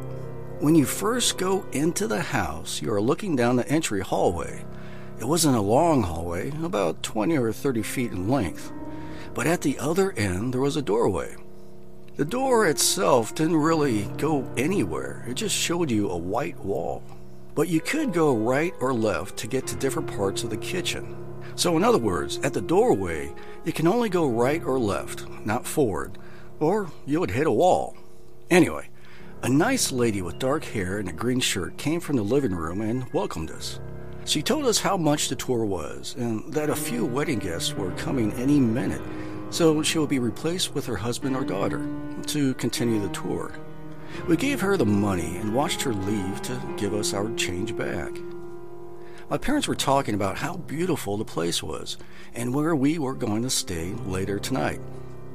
When 0.60 0.76
you 0.76 0.84
first 0.84 1.36
go 1.36 1.66
into 1.72 2.06
the 2.06 2.20
house, 2.20 2.80
you 2.80 2.92
are 2.92 3.00
looking 3.00 3.34
down 3.34 3.56
the 3.56 3.68
entry 3.68 4.00
hallway. 4.00 4.64
It 5.18 5.24
wasn't 5.24 5.56
a 5.56 5.60
long 5.60 6.02
hallway, 6.04 6.52
about 6.62 7.02
20 7.02 7.36
or 7.36 7.52
30 7.52 7.82
feet 7.82 8.12
in 8.12 8.28
length, 8.28 8.70
but 9.34 9.48
at 9.48 9.62
the 9.62 9.78
other 9.80 10.12
end 10.12 10.54
there 10.54 10.60
was 10.60 10.76
a 10.76 10.82
doorway. 10.82 11.34
The 12.14 12.24
door 12.24 12.66
itself 12.66 13.34
didn't 13.34 13.56
really 13.56 14.04
go 14.16 14.48
anywhere, 14.56 15.24
it 15.28 15.34
just 15.34 15.56
showed 15.56 15.90
you 15.90 16.08
a 16.08 16.16
white 16.16 16.58
wall. 16.58 17.02
But 17.56 17.68
you 17.68 17.80
could 17.80 18.12
go 18.12 18.36
right 18.36 18.72
or 18.80 18.94
left 18.94 19.36
to 19.38 19.48
get 19.48 19.66
to 19.68 19.76
different 19.76 20.08
parts 20.08 20.44
of 20.44 20.50
the 20.50 20.56
kitchen. 20.56 21.27
So, 21.58 21.76
in 21.76 21.82
other 21.82 21.98
words, 21.98 22.38
at 22.44 22.52
the 22.52 22.60
doorway, 22.60 23.34
you 23.64 23.72
can 23.72 23.88
only 23.88 24.08
go 24.08 24.28
right 24.28 24.62
or 24.62 24.78
left, 24.78 25.28
not 25.44 25.66
forward, 25.66 26.16
or 26.60 26.88
you 27.04 27.18
would 27.18 27.32
hit 27.32 27.48
a 27.48 27.50
wall. 27.50 27.96
Anyway, 28.48 28.90
a 29.42 29.48
nice 29.48 29.90
lady 29.90 30.22
with 30.22 30.38
dark 30.38 30.62
hair 30.62 30.98
and 30.98 31.08
a 31.08 31.12
green 31.12 31.40
shirt 31.40 31.76
came 31.76 31.98
from 31.98 32.14
the 32.14 32.22
living 32.22 32.54
room 32.54 32.80
and 32.80 33.12
welcomed 33.12 33.50
us. 33.50 33.80
She 34.24 34.40
told 34.40 34.66
us 34.66 34.78
how 34.78 34.96
much 34.96 35.28
the 35.28 35.34
tour 35.34 35.64
was 35.64 36.14
and 36.16 36.52
that 36.52 36.70
a 36.70 36.76
few 36.76 37.04
wedding 37.04 37.40
guests 37.40 37.74
were 37.74 37.90
coming 37.96 38.32
any 38.34 38.60
minute 38.60 39.02
so 39.50 39.82
she 39.82 39.98
would 39.98 40.10
be 40.10 40.20
replaced 40.20 40.76
with 40.76 40.86
her 40.86 40.96
husband 40.96 41.34
or 41.34 41.42
daughter 41.42 41.84
to 42.26 42.54
continue 42.54 43.00
the 43.00 43.08
tour. 43.08 43.50
We 44.28 44.36
gave 44.36 44.60
her 44.60 44.76
the 44.76 44.86
money 44.86 45.38
and 45.38 45.52
watched 45.52 45.82
her 45.82 45.92
leave 45.92 46.40
to 46.42 46.62
give 46.76 46.94
us 46.94 47.14
our 47.14 47.28
change 47.34 47.76
back. 47.76 48.12
My 49.30 49.36
parents 49.36 49.68
were 49.68 49.74
talking 49.74 50.14
about 50.14 50.38
how 50.38 50.56
beautiful 50.56 51.18
the 51.18 51.24
place 51.24 51.62
was 51.62 51.98
and 52.34 52.54
where 52.54 52.74
we 52.74 52.98
were 52.98 53.12
going 53.12 53.42
to 53.42 53.50
stay 53.50 53.92
later 54.06 54.38
tonight, 54.38 54.80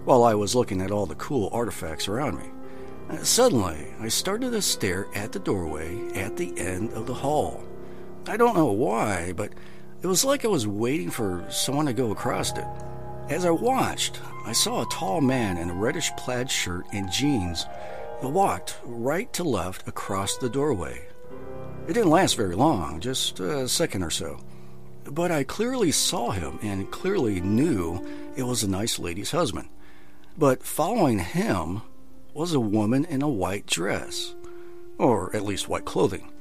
while 0.03 0.23
I 0.23 0.33
was 0.33 0.55
looking 0.55 0.81
at 0.81 0.89
all 0.89 1.05
the 1.05 1.13
cool 1.13 1.47
artifacts 1.53 2.07
around 2.07 2.39
me. 2.39 2.50
Uh, 3.07 3.23
suddenly, 3.23 3.93
I 4.00 4.07
started 4.07 4.50
to 4.50 4.63
stare 4.63 5.07
at 5.13 5.31
the 5.31 5.38
doorway 5.38 6.12
at 6.15 6.38
the 6.38 6.57
end 6.57 6.91
of 6.93 7.05
the 7.05 7.13
hall. 7.13 7.63
I 8.25 8.35
don't 8.35 8.55
know 8.55 8.71
why, 8.71 9.31
but 9.33 9.53
it 10.01 10.07
was 10.07 10.25
like 10.25 10.43
I 10.43 10.47
was 10.47 10.65
waiting 10.65 11.12
for 11.12 11.45
someone 11.51 11.85
to 11.85 11.93
go 11.93 12.09
across 12.09 12.51
it. 12.57 12.65
As 13.29 13.45
I 13.45 13.51
watched, 13.51 14.19
I 14.43 14.53
saw 14.53 14.81
a 14.81 14.89
tall 14.89 15.21
man 15.21 15.57
in 15.57 15.69
a 15.69 15.75
reddish 15.75 16.09
plaid 16.17 16.50
shirt 16.50 16.88
and 16.93 17.12
jeans 17.12 17.67
walked 18.23 18.79
right 18.85 19.31
to 19.33 19.43
left 19.43 19.88
across 19.88 20.38
the 20.38 20.50
doorway. 20.50 21.12
It 21.86 21.94
didn't 21.94 22.12
last 22.12 22.38
very 22.38 22.56
long, 22.56 23.02
just 23.02 23.42
a 23.42 23.68
second 23.68 24.04
or 24.04 24.10
so. 24.10 24.40
But 25.04 25.32
I 25.32 25.44
clearly 25.44 25.92
saw 25.92 26.32
him 26.32 26.58
and 26.62 26.90
clearly 26.90 27.42
knew 27.42 28.06
it 28.38 28.44
was 28.44 28.63
a 28.63 28.70
nice 28.70 29.00
lady's 29.00 29.32
husband. 29.32 29.68
But 30.38 30.63
following 30.63 31.20
him 31.20 31.82
was 32.34 32.54
a 32.54 32.60
woman 32.60 33.04
in 33.06 33.22
a 33.22 33.28
white 33.28 33.68
dress, 33.68 34.34
or 34.98 35.36
at 35.36 35.44
least 35.44 35.68
white 35.68 35.84
clothing. 35.84 36.32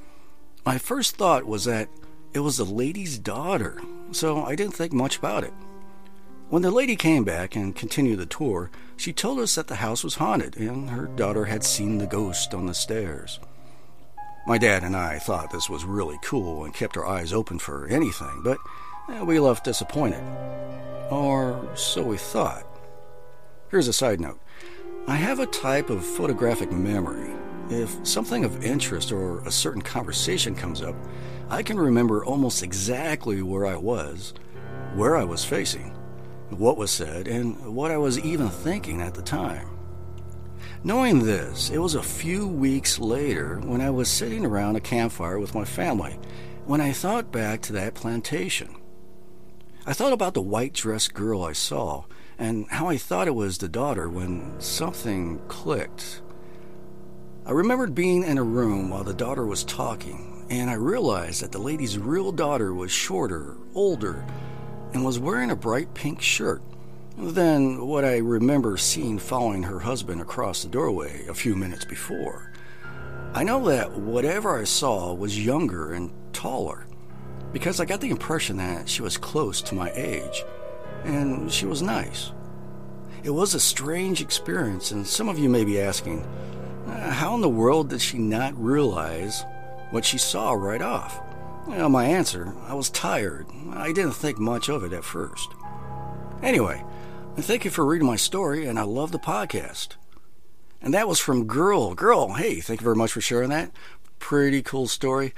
My 0.65 0.77
first 0.77 1.17
thought 1.17 1.45
was 1.45 1.65
that 1.65 1.89
it 2.33 2.39
was 2.39 2.55
the 2.55 2.63
lady's 2.63 3.19
daughter, 3.19 3.81
so 4.11 4.45
I 4.45 4.55
didn't 4.55 4.75
think 4.75 4.93
much 4.93 5.17
about 5.17 5.43
it. 5.43 5.53
When 6.49 6.61
the 6.61 6.71
lady 6.71 6.95
came 6.95 7.25
back 7.25 7.55
and 7.55 7.75
continued 7.75 8.19
the 8.19 8.25
tour, 8.25 8.71
she 8.95 9.11
told 9.11 9.39
us 9.39 9.55
that 9.55 9.67
the 9.67 9.75
house 9.75 10.05
was 10.05 10.15
haunted 10.15 10.55
and 10.55 10.91
her 10.91 11.07
daughter 11.07 11.45
had 11.45 11.65
seen 11.65 11.97
the 11.97 12.07
ghost 12.07 12.53
on 12.53 12.65
the 12.65 12.73
stairs. 12.73 13.39
My 14.45 14.57
dad 14.57 14.83
and 14.83 14.93
I 14.93 15.19
thought 15.19 15.51
this 15.51 15.69
was 15.69 15.85
really 15.85 16.19
cool 16.21 16.65
and 16.65 16.73
kept 16.73 16.97
our 16.97 17.05
eyes 17.05 17.31
open 17.31 17.59
for 17.59 17.87
anything, 17.87 18.41
but 18.43 18.57
eh, 19.09 19.21
we 19.21 19.39
left 19.39 19.63
disappointed. 19.63 20.21
Or 21.09 21.65
so 21.75 22.03
we 22.03 22.17
thought. 22.17 22.65
Here's 23.69 23.87
a 23.87 23.93
side 23.93 24.19
note 24.19 24.41
I 25.07 25.15
have 25.15 25.39
a 25.39 25.45
type 25.45 25.89
of 25.89 26.05
photographic 26.05 26.73
memory. 26.73 27.33
If 27.69 28.05
something 28.05 28.43
of 28.43 28.65
interest 28.65 29.13
or 29.13 29.39
a 29.47 29.51
certain 29.51 29.81
conversation 29.81 30.55
comes 30.55 30.81
up, 30.81 30.95
I 31.49 31.63
can 31.63 31.79
remember 31.79 32.25
almost 32.25 32.63
exactly 32.63 33.41
where 33.41 33.65
I 33.65 33.77
was, 33.77 34.33
where 34.93 35.15
I 35.15 35.23
was 35.23 35.45
facing, 35.45 35.91
what 36.49 36.75
was 36.75 36.91
said, 36.91 37.29
and 37.29 37.73
what 37.73 37.91
I 37.91 37.97
was 37.97 38.19
even 38.19 38.49
thinking 38.49 39.01
at 39.01 39.13
the 39.13 39.21
time. 39.21 39.72
Knowing 40.85 41.23
this, 41.23 41.69
it 41.69 41.77
was 41.77 41.95
a 41.95 42.03
few 42.03 42.45
weeks 42.45 42.99
later 42.99 43.57
when 43.63 43.79
I 43.79 43.89
was 43.89 44.09
sitting 44.09 44.45
around 44.45 44.75
a 44.75 44.81
campfire 44.81 45.39
with 45.39 45.55
my 45.55 45.63
family 45.63 46.19
when 46.65 46.81
I 46.81 46.91
thought 46.91 47.31
back 47.31 47.61
to 47.61 47.73
that 47.73 47.93
plantation. 47.93 48.75
I 49.85 49.93
thought 49.93 50.11
about 50.11 50.33
the 50.33 50.41
white 50.41 50.73
dressed 50.73 51.13
girl 51.13 51.41
I 51.41 51.53
saw 51.53 52.03
and 52.37 52.67
how 52.67 52.89
I 52.89 52.97
thought 52.97 53.29
it 53.29 53.35
was 53.35 53.57
the 53.57 53.69
daughter 53.69 54.09
when 54.09 54.59
something 54.59 55.39
clicked. 55.47 56.21
I 57.45 57.51
remembered 57.51 57.95
being 57.95 58.23
in 58.23 58.37
a 58.37 58.43
room 58.43 58.89
while 58.89 59.05
the 59.05 59.13
daughter 59.13 59.45
was 59.45 59.63
talking, 59.63 60.45
and 60.49 60.69
I 60.69 60.73
realized 60.73 61.43
that 61.43 61.53
the 61.53 61.59
lady's 61.59 61.97
real 61.97 62.33
daughter 62.33 62.73
was 62.73 62.91
shorter, 62.91 63.55
older, 63.73 64.25
and 64.93 65.05
was 65.05 65.17
wearing 65.17 65.49
a 65.49 65.55
bright 65.55 65.93
pink 65.93 66.21
shirt 66.21 66.61
than 67.17 67.85
what 67.85 68.03
I 68.03 68.17
remember 68.17 68.77
seeing 68.77 69.19
following 69.19 69.63
her 69.63 69.79
husband 69.79 70.21
across 70.21 70.63
the 70.63 70.69
doorway 70.69 71.25
a 71.27 71.33
few 71.33 71.55
minutes 71.55 71.85
before. 71.85 72.51
I 73.33 73.43
know 73.43 73.63
that 73.65 73.91
whatever 73.93 74.59
I 74.59 74.63
saw 74.63 75.13
was 75.13 75.43
younger 75.43 75.93
and 75.93 76.11
taller 76.33 76.85
because 77.51 77.79
I 77.79 77.85
got 77.85 78.01
the 78.01 78.09
impression 78.09 78.57
that 78.57 78.89
she 78.89 79.01
was 79.01 79.17
close 79.17 79.61
to 79.63 79.75
my 79.75 79.91
age 79.95 80.43
and 81.03 81.51
she 81.51 81.65
was 81.65 81.81
nice. 81.81 82.31
It 83.23 83.29
was 83.29 83.53
a 83.53 83.59
strange 83.59 84.21
experience, 84.21 84.91
and 84.91 85.07
some 85.07 85.29
of 85.29 85.39
you 85.39 85.47
may 85.47 85.63
be 85.63 85.79
asking, 85.79 86.25
uh, 86.87 87.09
how 87.09 87.35
in 87.35 87.41
the 87.41 87.47
world 87.47 87.89
did 87.89 88.01
she 88.01 88.17
not 88.17 88.61
realize 88.61 89.45
what 89.91 90.03
she 90.03 90.17
saw 90.17 90.51
right 90.51 90.81
off? 90.81 91.21
Well, 91.67 91.87
my 91.87 92.05
answer 92.05 92.53
I 92.67 92.73
was 92.73 92.89
tired. 92.89 93.47
I 93.71 93.93
didn't 93.93 94.13
think 94.13 94.39
much 94.39 94.67
of 94.67 94.83
it 94.83 94.91
at 94.91 95.05
first. 95.05 95.49
Anyway, 96.41 96.83
thank 97.41 97.65
you 97.65 97.71
for 97.71 97.85
reading 97.85 98.07
my 98.07 98.15
story, 98.15 98.65
and 98.65 98.77
I 98.77 98.83
love 98.83 99.11
the 99.11 99.19
podcast. 99.19 99.95
And 100.81 100.93
that 100.93 101.07
was 101.07 101.19
from 101.19 101.47
Girl. 101.47 101.95
Girl, 101.95 102.33
hey, 102.33 102.59
thank 102.59 102.81
you 102.81 102.83
very 102.83 102.95
much 102.95 103.11
for 103.11 103.21
sharing 103.21 103.49
that. 103.49 103.71
Pretty 104.19 104.61
cool 104.61 104.87
story. 104.87 105.33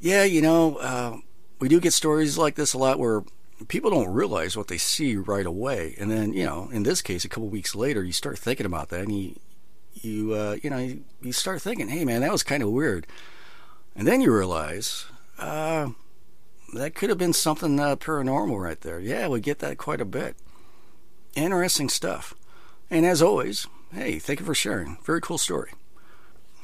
Yeah, 0.00 0.24
you 0.24 0.42
know, 0.42 0.76
uh, 0.76 1.16
we 1.60 1.68
do 1.68 1.80
get 1.80 1.92
stories 1.92 2.38
like 2.38 2.54
this 2.54 2.74
a 2.74 2.78
lot 2.78 2.98
where 2.98 3.22
people 3.68 3.90
don't 3.90 4.08
realize 4.12 4.56
what 4.56 4.68
they 4.68 4.78
see 4.78 5.16
right 5.16 5.46
away. 5.46 5.94
And 5.98 6.10
then, 6.10 6.32
you 6.32 6.44
know, 6.44 6.68
in 6.72 6.82
this 6.82 7.02
case, 7.02 7.24
a 7.24 7.28
couple 7.28 7.48
weeks 7.48 7.74
later, 7.74 8.02
you 8.02 8.12
start 8.12 8.38
thinking 8.38 8.66
about 8.66 8.88
that 8.90 9.02
and 9.02 9.12
you, 9.12 9.38
you, 9.94 10.34
uh, 10.34 10.56
you 10.62 10.70
know, 10.70 10.78
you, 10.78 11.04
you 11.20 11.32
start 11.32 11.62
thinking, 11.62 11.88
hey, 11.88 12.04
man, 12.04 12.20
that 12.22 12.32
was 12.32 12.42
kind 12.42 12.62
of 12.62 12.70
weird. 12.70 13.06
And 13.94 14.06
then 14.06 14.20
you 14.20 14.34
realize, 14.34 15.06
uh, 15.38 15.90
that 16.74 16.94
could 16.94 17.10
have 17.10 17.18
been 17.18 17.32
something 17.32 17.78
uh, 17.78 17.96
paranormal 17.96 18.60
right 18.60 18.80
there. 18.80 18.98
Yeah, 18.98 19.28
we 19.28 19.40
get 19.40 19.58
that 19.60 19.78
quite 19.78 20.00
a 20.00 20.06
bit. 20.06 20.36
Interesting 21.34 21.88
stuff. 21.88 22.34
And 22.90 23.06
as 23.06 23.22
always, 23.22 23.66
hey, 23.92 24.18
thank 24.18 24.40
you 24.40 24.46
for 24.46 24.54
sharing. 24.54 24.98
Very 25.04 25.20
cool 25.20 25.38
story. 25.38 25.70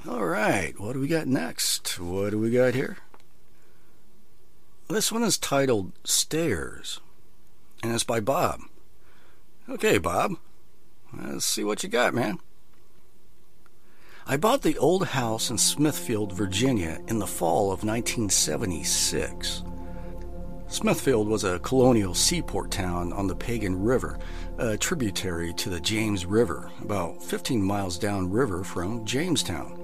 All 0.08 0.26
right, 0.26 0.78
what 0.78 0.92
do 0.92 1.00
we 1.00 1.08
got 1.08 1.26
next? 1.26 1.98
What 1.98 2.30
do 2.30 2.38
we 2.38 2.50
got 2.50 2.75
here? 2.75 2.98
This 4.88 5.10
one 5.12 5.22
is 5.22 5.37
titled 5.37 5.92
Stairs, 6.04 7.00
and 7.82 7.92
it's 7.92 8.04
by 8.04 8.20
Bob. 8.20 8.60
Okay, 9.68 9.98
Bob, 9.98 10.37
let's 11.12 11.44
see 11.44 11.64
what 11.64 11.82
you 11.82 11.88
got, 11.88 12.14
man. 12.14 12.38
I 14.26 14.37
bought 14.37 14.62
the 14.62 14.78
old 14.78 15.08
house 15.08 15.50
in 15.50 15.58
Smithfield, 15.58 16.32
Virginia 16.32 17.00
in 17.08 17.18
the 17.18 17.26
fall 17.26 17.72
of 17.72 17.84
1976. 17.84 19.62
Smithfield 20.70 21.28
was 21.28 21.44
a 21.44 21.58
colonial 21.60 22.12
seaport 22.12 22.70
town 22.70 23.10
on 23.14 23.26
the 23.26 23.34
Pagan 23.34 23.82
River, 23.82 24.18
a 24.58 24.76
tributary 24.76 25.54
to 25.54 25.70
the 25.70 25.80
James 25.80 26.26
River, 26.26 26.70
about 26.82 27.22
15 27.22 27.62
miles 27.62 27.98
downriver 27.98 28.62
from 28.62 29.02
Jamestown. 29.06 29.75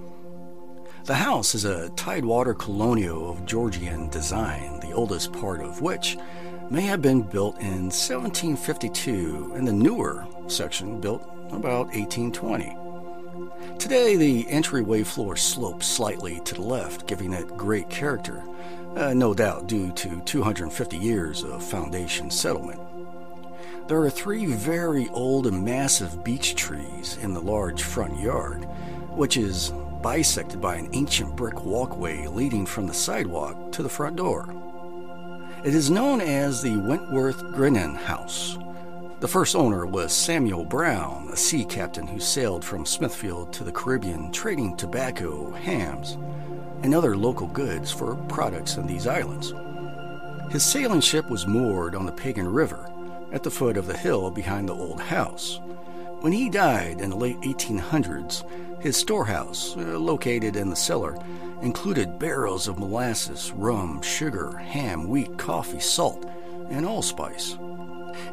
The 1.05 1.15
house 1.15 1.55
is 1.55 1.65
a 1.65 1.89
tidewater 1.91 2.53
colonial 2.53 3.31
of 3.31 3.47
Georgian 3.47 4.11
design, 4.11 4.79
the 4.81 4.93
oldest 4.93 5.33
part 5.33 5.63
of 5.63 5.81
which 5.81 6.19
may 6.71 6.83
have 6.83 7.01
been 7.01 7.23
built 7.23 7.59
in 7.61 7.91
1752 7.91 9.53
and 9.55 9.67
the 9.67 9.73
newer 9.73 10.27
section 10.49 11.01
built 11.01 11.23
about 11.51 11.87
1820. 11.95 12.84
Today, 13.79 14.17
the 14.17 14.49
entryway 14.49 15.03
floor 15.03 15.37
slopes 15.37 15.87
slightly 15.87 16.41
to 16.41 16.55
the 16.55 16.63
left, 16.63 17.07
giving 17.07 17.33
it 17.33 17.57
great 17.57 17.89
character, 17.91 18.43
uh, 18.97 19.13
no 19.13 19.35
doubt 19.35 19.67
due 19.67 19.93
to 19.93 20.21
250 20.23 20.97
years 20.97 21.43
of 21.43 21.63
foundation 21.63 22.31
settlement. 22.31 22.81
There 23.87 24.01
are 24.01 24.11
three 24.11 24.47
very 24.47 25.09
old 25.11 25.47
and 25.47 25.65
massive 25.65 26.25
beech 26.25 26.55
trees 26.55 27.19
in 27.21 27.35
the 27.35 27.41
large 27.41 27.83
front 27.83 28.19
yard, 28.19 28.65
which 29.11 29.37
is 29.37 29.73
bisected 30.01 30.61
by 30.61 30.77
an 30.77 30.89
ancient 30.93 31.37
brick 31.37 31.65
walkway 31.65 32.27
leading 32.27 32.65
from 32.67 32.87
the 32.87 32.95
sidewalk 32.95 33.73
to 33.73 33.83
the 33.83 33.89
front 33.89 34.17
door. 34.17 34.49
It 35.65 35.75
is 35.75 35.91
known 35.91 36.21
as 36.21 36.63
the 36.63 36.77
Wentworth 36.77 37.43
Grinnan 37.53 37.97
House. 37.97 38.59
The 39.21 39.29
first 39.29 39.57
owner 39.57 39.87
was 39.87 40.13
Samuel 40.13 40.65
Brown, 40.65 41.31
a 41.33 41.37
sea 41.37 41.65
captain 41.65 42.07
who 42.07 42.21
sailed 42.21 42.65
from 42.65 42.85
Smithfield 42.85 43.53
to 43.55 43.65
the 43.65 43.73
Caribbean 43.73 44.33
trading 44.33 44.77
tobacco, 44.77 45.51
hams, 45.53 46.19
and 46.83 46.95
other 46.95 47.17
local 47.17 47.47
goods 47.47 47.91
for 47.91 48.17
products 48.29 48.77
in 48.77 48.87
these 48.87 49.07
islands. 49.07 49.55
His 50.51 50.63
sailing 50.63 51.01
ship 51.01 51.31
was 51.31 51.47
moored 51.47 51.95
on 51.95 52.05
the 52.05 52.13
Pagan 52.13 52.49
River 52.53 52.91
at 53.33 53.43
the 53.43 53.51
foot 53.51 53.77
of 53.77 53.87
the 53.87 53.97
hill 53.97 54.31
behind 54.31 54.69
the 54.69 54.75
old 54.75 55.01
house. 55.01 55.61
When 56.21 56.33
he 56.33 56.51
died 56.51 57.01
in 57.01 57.11
the 57.11 57.17
late 57.17 57.41
1800s, 57.41 58.45
his 58.81 58.97
storehouse, 58.97 59.77
uh, 59.77 59.99
located 59.99 60.57
in 60.57 60.69
the 60.69 60.77
cellar, 60.77 61.17
included 61.63 62.19
barrels 62.19 62.69
of 62.69 62.79
molasses, 62.79 63.53
rum, 63.53 64.03
sugar, 64.03 64.57
ham, 64.59 65.09
wheat, 65.09 65.39
coffee, 65.39 65.81
salt, 65.81 66.29
and 66.69 66.85
allspice. 66.85 67.57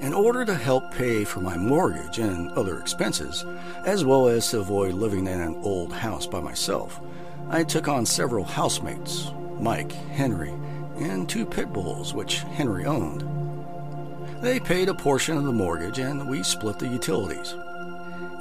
In 0.02 0.14
order 0.14 0.46
to 0.46 0.54
help 0.54 0.92
pay 0.92 1.24
for 1.24 1.40
my 1.42 1.58
mortgage 1.58 2.20
and 2.20 2.52
other 2.52 2.80
expenses, 2.80 3.46
as 3.86 4.04
well 4.04 4.28
as 4.28 4.50
to 4.50 4.60
avoid 4.60 4.94
living 4.94 5.28
in 5.28 5.40
an 5.40 5.56
old 5.64 5.94
house 5.94 6.26
by 6.26 6.40
myself, 6.40 7.00
I 7.50 7.64
took 7.64 7.88
on 7.88 8.06
several 8.06 8.44
housemates 8.46 9.32
Mike, 9.60 9.92
Henry, 9.92 10.54
and 10.98 11.28
two 11.28 11.46
pit 11.46 11.72
bulls, 11.72 12.14
which 12.14 12.40
Henry 12.40 12.86
owned. 12.86 13.24
They 14.42 14.60
paid 14.60 14.90
a 14.90 14.94
portion 14.94 15.38
of 15.38 15.44
the 15.44 15.52
mortgage 15.52 16.00
and 16.00 16.30
we 16.30 16.44
split 16.44 16.80
the 16.80 16.88
utilities. 16.88 17.54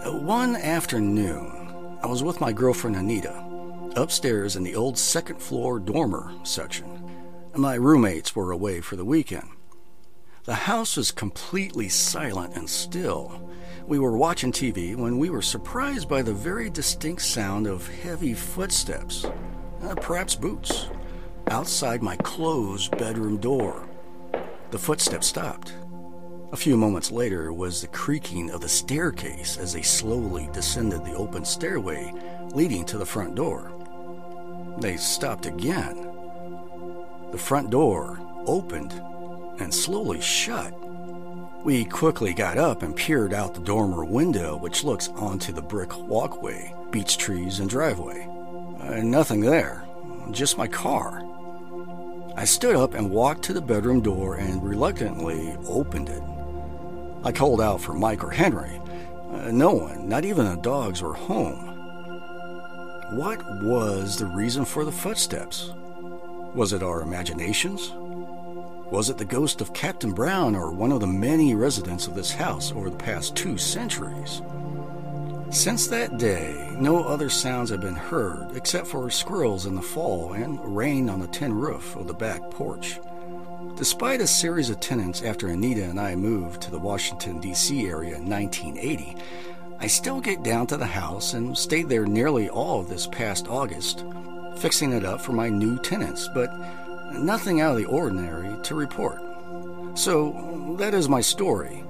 One 0.04 0.56
afternoon, 0.56 1.98
I 2.02 2.06
was 2.06 2.22
with 2.22 2.40
my 2.40 2.52
girlfriend 2.52 2.96
Anita 2.96 3.50
upstairs 3.96 4.56
in 4.56 4.62
the 4.62 4.74
old 4.74 4.96
second 4.96 5.40
floor 5.40 5.78
dormer 5.78 6.32
section. 6.42 6.86
My 7.54 7.74
roommates 7.74 8.34
were 8.36 8.52
away 8.52 8.80
for 8.80 8.96
the 8.96 9.04
weekend. 9.04 9.48
The 10.50 10.56
house 10.56 10.96
was 10.96 11.12
completely 11.12 11.88
silent 11.88 12.56
and 12.56 12.68
still. 12.68 13.48
We 13.86 14.00
were 14.00 14.16
watching 14.16 14.50
TV 14.50 14.96
when 14.96 15.16
we 15.16 15.30
were 15.30 15.42
surprised 15.42 16.08
by 16.08 16.22
the 16.22 16.34
very 16.34 16.68
distinct 16.68 17.22
sound 17.22 17.68
of 17.68 17.86
heavy 18.02 18.34
footsteps, 18.34 19.26
uh, 19.84 19.94
perhaps 19.94 20.34
boots, 20.34 20.88
outside 21.52 22.02
my 22.02 22.16
closed 22.16 22.98
bedroom 22.98 23.36
door. 23.36 23.88
The 24.72 24.78
footsteps 24.78 25.28
stopped. 25.28 25.72
A 26.50 26.56
few 26.56 26.76
moments 26.76 27.12
later 27.12 27.52
was 27.52 27.80
the 27.80 27.86
creaking 27.86 28.50
of 28.50 28.60
the 28.60 28.68
staircase 28.68 29.56
as 29.56 29.72
they 29.72 29.82
slowly 29.82 30.48
descended 30.52 31.04
the 31.04 31.14
open 31.14 31.44
stairway 31.44 32.12
leading 32.56 32.84
to 32.86 32.98
the 32.98 33.06
front 33.06 33.36
door. 33.36 33.70
They 34.80 34.96
stopped 34.96 35.46
again. 35.46 36.10
The 37.30 37.38
front 37.38 37.70
door 37.70 38.18
opened 38.46 39.00
and 39.60 39.72
slowly 39.72 40.20
shut. 40.20 40.74
We 41.64 41.84
quickly 41.84 42.32
got 42.32 42.56
up 42.56 42.82
and 42.82 42.96
peered 42.96 43.34
out 43.34 43.54
the 43.54 43.60
dormer 43.60 44.04
window, 44.04 44.56
which 44.56 44.82
looks 44.82 45.08
onto 45.08 45.52
the 45.52 45.60
brick 45.60 45.96
walkway, 45.96 46.74
beech 46.90 47.18
trees, 47.18 47.60
and 47.60 47.68
driveway. 47.68 48.26
Uh, 48.80 49.02
nothing 49.02 49.40
there, 49.40 49.84
just 50.30 50.56
my 50.56 50.66
car. 50.66 51.22
I 52.36 52.44
stood 52.44 52.76
up 52.76 52.94
and 52.94 53.10
walked 53.10 53.42
to 53.44 53.52
the 53.52 53.60
bedroom 53.60 54.00
door 54.00 54.36
and 54.36 54.62
reluctantly 54.62 55.54
opened 55.66 56.08
it. 56.08 56.22
I 57.22 57.32
called 57.32 57.60
out 57.60 57.82
for 57.82 57.92
Mike 57.92 58.24
or 58.24 58.30
Henry. 58.30 58.80
Uh, 59.30 59.50
no 59.50 59.72
one, 59.74 60.08
not 60.08 60.24
even 60.24 60.46
the 60.46 60.56
dogs, 60.56 61.02
were 61.02 61.12
home. 61.12 61.66
What 63.16 63.44
was 63.62 64.16
the 64.16 64.26
reason 64.26 64.64
for 64.64 64.86
the 64.86 64.92
footsteps? 64.92 65.72
Was 66.54 66.72
it 66.72 66.82
our 66.82 67.02
imaginations? 67.02 67.92
Was 68.90 69.08
it 69.08 69.18
the 69.18 69.24
ghost 69.24 69.60
of 69.60 69.72
Captain 69.72 70.10
Brown 70.10 70.56
or 70.56 70.72
one 70.72 70.90
of 70.90 70.98
the 70.98 71.06
many 71.06 71.54
residents 71.54 72.08
of 72.08 72.16
this 72.16 72.32
house 72.32 72.72
over 72.72 72.90
the 72.90 72.96
past 72.96 73.36
two 73.36 73.56
centuries? 73.56 74.42
Since 75.50 75.86
that 75.86 76.18
day, 76.18 76.74
no 76.76 77.04
other 77.04 77.28
sounds 77.30 77.70
have 77.70 77.80
been 77.80 77.94
heard 77.94 78.56
except 78.56 78.88
for 78.88 79.08
squirrels 79.08 79.66
in 79.66 79.76
the 79.76 79.82
fall 79.82 80.32
and 80.32 80.58
rain 80.76 81.08
on 81.08 81.20
the 81.20 81.28
tin 81.28 81.54
roof 81.54 81.94
of 81.94 82.08
the 82.08 82.14
back 82.14 82.50
porch. 82.50 82.98
Despite 83.76 84.20
a 84.20 84.26
series 84.26 84.70
of 84.70 84.80
tenants 84.80 85.22
after 85.22 85.46
Anita 85.46 85.84
and 85.84 86.00
I 86.00 86.16
moved 86.16 86.60
to 86.62 86.72
the 86.72 86.78
Washington, 86.78 87.38
D.C. 87.38 87.86
area 87.86 88.16
in 88.16 88.28
1980, 88.28 89.16
I 89.78 89.86
still 89.86 90.20
get 90.20 90.42
down 90.42 90.66
to 90.66 90.76
the 90.76 90.84
house 90.84 91.34
and 91.34 91.56
stayed 91.56 91.88
there 91.88 92.06
nearly 92.06 92.48
all 92.48 92.80
of 92.80 92.88
this 92.88 93.06
past 93.06 93.46
August, 93.46 94.04
fixing 94.56 94.92
it 94.92 95.04
up 95.04 95.20
for 95.20 95.32
my 95.32 95.48
new 95.48 95.78
tenants, 95.78 96.28
but 96.34 96.50
nothing 97.12 97.60
out 97.60 97.72
of 97.72 97.78
the 97.78 97.86
ordinary 97.86 98.60
to 98.64 98.74
report. 98.74 99.20
So, 99.94 100.76
that 100.78 100.94
is 100.94 101.08
my 101.08 101.20
story. 101.20 101.84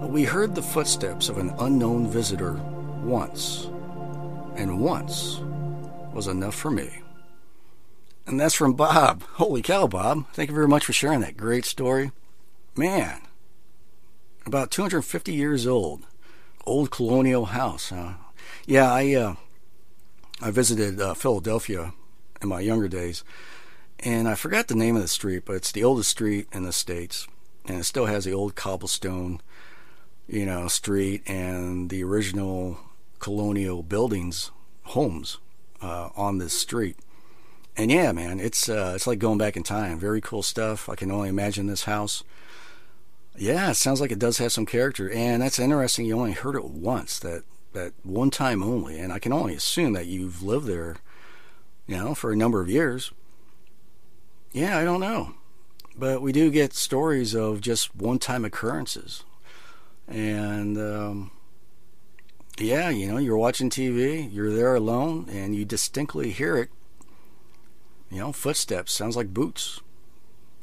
We 0.00 0.24
heard 0.24 0.54
the 0.54 0.62
footsteps 0.62 1.28
of 1.28 1.38
an 1.38 1.54
unknown 1.58 2.08
visitor 2.08 2.54
once, 3.02 3.70
and 4.56 4.80
once 4.80 5.40
was 6.12 6.26
enough 6.26 6.54
for 6.54 6.70
me. 6.70 7.02
And 8.26 8.40
that's 8.40 8.54
from 8.54 8.74
Bob. 8.74 9.22
Holy 9.34 9.62
cow, 9.62 9.86
Bob. 9.86 10.26
Thank 10.32 10.50
you 10.50 10.54
very 10.54 10.68
much 10.68 10.84
for 10.84 10.92
sharing 10.92 11.20
that 11.20 11.36
great 11.36 11.64
story. 11.64 12.10
Man, 12.74 13.22
about 14.44 14.70
250 14.70 15.32
years 15.32 15.66
old. 15.66 16.06
Old 16.64 16.90
colonial 16.90 17.46
house, 17.46 17.90
huh? 17.90 18.14
Yeah, 18.66 18.92
I 18.92 19.14
uh, 19.14 19.34
I 20.42 20.50
visited 20.50 21.00
uh, 21.00 21.14
Philadelphia 21.14 21.94
in 22.42 22.48
my 22.48 22.60
younger 22.60 22.88
days, 22.88 23.22
and 24.00 24.28
I 24.28 24.34
forgot 24.34 24.68
the 24.68 24.74
name 24.74 24.96
of 24.96 25.02
the 25.02 25.08
street, 25.08 25.44
but 25.44 25.56
it's 25.56 25.72
the 25.72 25.84
oldest 25.84 26.10
street 26.10 26.48
in 26.52 26.64
the 26.64 26.72
states, 26.72 27.26
and 27.66 27.78
it 27.78 27.84
still 27.84 28.06
has 28.06 28.24
the 28.24 28.32
old 28.32 28.54
cobblestone, 28.54 29.40
you 30.28 30.44
know, 30.44 30.68
street 30.68 31.22
and 31.26 31.90
the 31.90 32.04
original 32.04 32.78
colonial 33.18 33.82
buildings, 33.82 34.50
homes 34.84 35.38
uh, 35.80 36.10
on 36.16 36.38
this 36.38 36.52
street. 36.52 36.96
And 37.76 37.90
yeah, 37.90 38.12
man, 38.12 38.40
it's 38.40 38.68
uh, 38.68 38.92
it's 38.94 39.06
like 39.06 39.18
going 39.18 39.38
back 39.38 39.56
in 39.56 39.62
time. 39.62 39.98
Very 39.98 40.20
cool 40.20 40.42
stuff. 40.42 40.88
I 40.88 40.94
can 40.94 41.10
only 41.10 41.28
imagine 41.28 41.66
this 41.66 41.84
house. 41.84 42.24
Yeah, 43.36 43.70
it 43.70 43.74
sounds 43.74 44.00
like 44.00 44.10
it 44.10 44.18
does 44.18 44.38
have 44.38 44.52
some 44.52 44.64
character, 44.64 45.10
and 45.10 45.42
that's 45.42 45.58
interesting. 45.58 46.06
You 46.06 46.18
only 46.18 46.32
heard 46.32 46.54
it 46.54 46.64
once, 46.64 47.18
that 47.18 47.44
that 47.74 47.92
one 48.02 48.30
time 48.30 48.62
only, 48.62 48.98
and 48.98 49.12
I 49.12 49.18
can 49.18 49.32
only 49.32 49.54
assume 49.54 49.92
that 49.92 50.06
you've 50.06 50.42
lived 50.42 50.66
there, 50.66 50.96
you 51.86 51.96
know, 51.98 52.14
for 52.14 52.32
a 52.32 52.36
number 52.36 52.62
of 52.62 52.70
years. 52.70 53.12
Yeah, 54.56 54.78
I 54.78 54.84
don't 54.84 55.00
know, 55.00 55.34
but 55.98 56.22
we 56.22 56.32
do 56.32 56.50
get 56.50 56.72
stories 56.72 57.34
of 57.34 57.60
just 57.60 57.94
one-time 57.94 58.42
occurrences, 58.42 59.22
and 60.08 60.78
um, 60.78 61.30
yeah, 62.58 62.88
you 62.88 63.06
know, 63.06 63.18
you're 63.18 63.36
watching 63.36 63.68
TV, 63.68 64.26
you're 64.32 64.50
there 64.50 64.74
alone, 64.74 65.28
and 65.30 65.54
you 65.54 65.66
distinctly 65.66 66.30
hear 66.30 66.56
it. 66.56 66.70
You 68.10 68.20
know, 68.20 68.32
footsteps, 68.32 68.94
sounds 68.94 69.14
like 69.14 69.34
boots, 69.34 69.82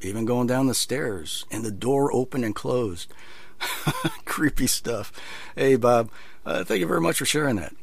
even 0.01 0.25
going 0.25 0.47
down 0.47 0.65
the 0.65 0.73
stairs, 0.73 1.45
and 1.51 1.63
the 1.63 1.69
door 1.69 2.11
open 2.11 2.43
and 2.43 2.55
closed. 2.55 3.13
Creepy 4.25 4.65
stuff. 4.65 5.11
Hey, 5.55 5.75
Bob, 5.75 6.09
uh, 6.47 6.63
thank 6.63 6.79
you 6.79 6.87
very 6.87 6.99
much 6.99 7.19
for 7.19 7.25
sharing 7.25 7.57
that. 7.57 7.75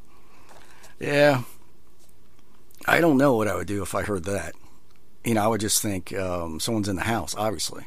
Yeah, 0.98 1.42
I 2.84 3.00
don't 3.00 3.16
know 3.16 3.36
what 3.36 3.46
I 3.46 3.54
would 3.54 3.68
do 3.68 3.84
if 3.84 3.94
I 3.94 4.02
heard 4.02 4.24
that. 4.24 4.56
You 5.24 5.34
know, 5.34 5.44
I 5.44 5.46
would 5.48 5.60
just 5.60 5.82
think 5.82 6.12
um, 6.14 6.60
someone's 6.60 6.88
in 6.88 6.96
the 6.96 7.02
house, 7.02 7.34
obviously. 7.36 7.84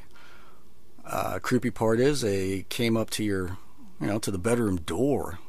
Uh, 1.06 1.40
creepy 1.40 1.72
part 1.72 2.00
is 2.00 2.22
they 2.22 2.66
came 2.70 2.96
up 2.96 3.10
to 3.12 3.24
your, 3.24 3.58
you 4.00 4.08
know, 4.08 4.20
to 4.20 4.32
the 4.32 4.38
bedroom 4.38 4.78
door 4.78 5.40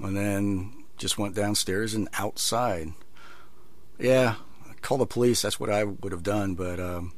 and 0.00 0.16
then 0.16 0.72
just 0.96 1.18
went 1.18 1.34
downstairs 1.34 1.94
and 1.94 2.08
outside. 2.14 2.92
Yeah, 3.98 4.36
call 4.82 4.98
the 4.98 5.06
police. 5.06 5.42
That's 5.42 5.58
what 5.58 5.70
I 5.70 5.84
would 5.84 6.12
have 6.12 6.22
done. 6.22 6.54
But 6.54 6.80
um, 6.80 7.12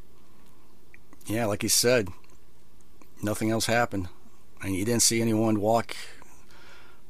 yeah, 1.27 1.47
like 1.47 1.63
he 1.63 1.69
said, 1.69 2.09
nothing 3.23 3.51
else 3.51 3.67
happened, 3.67 4.09
and 4.63 4.75
you 4.75 4.85
didn't 4.85 5.03
see 5.03 5.21
anyone 5.21 5.61
walk. 5.61 5.97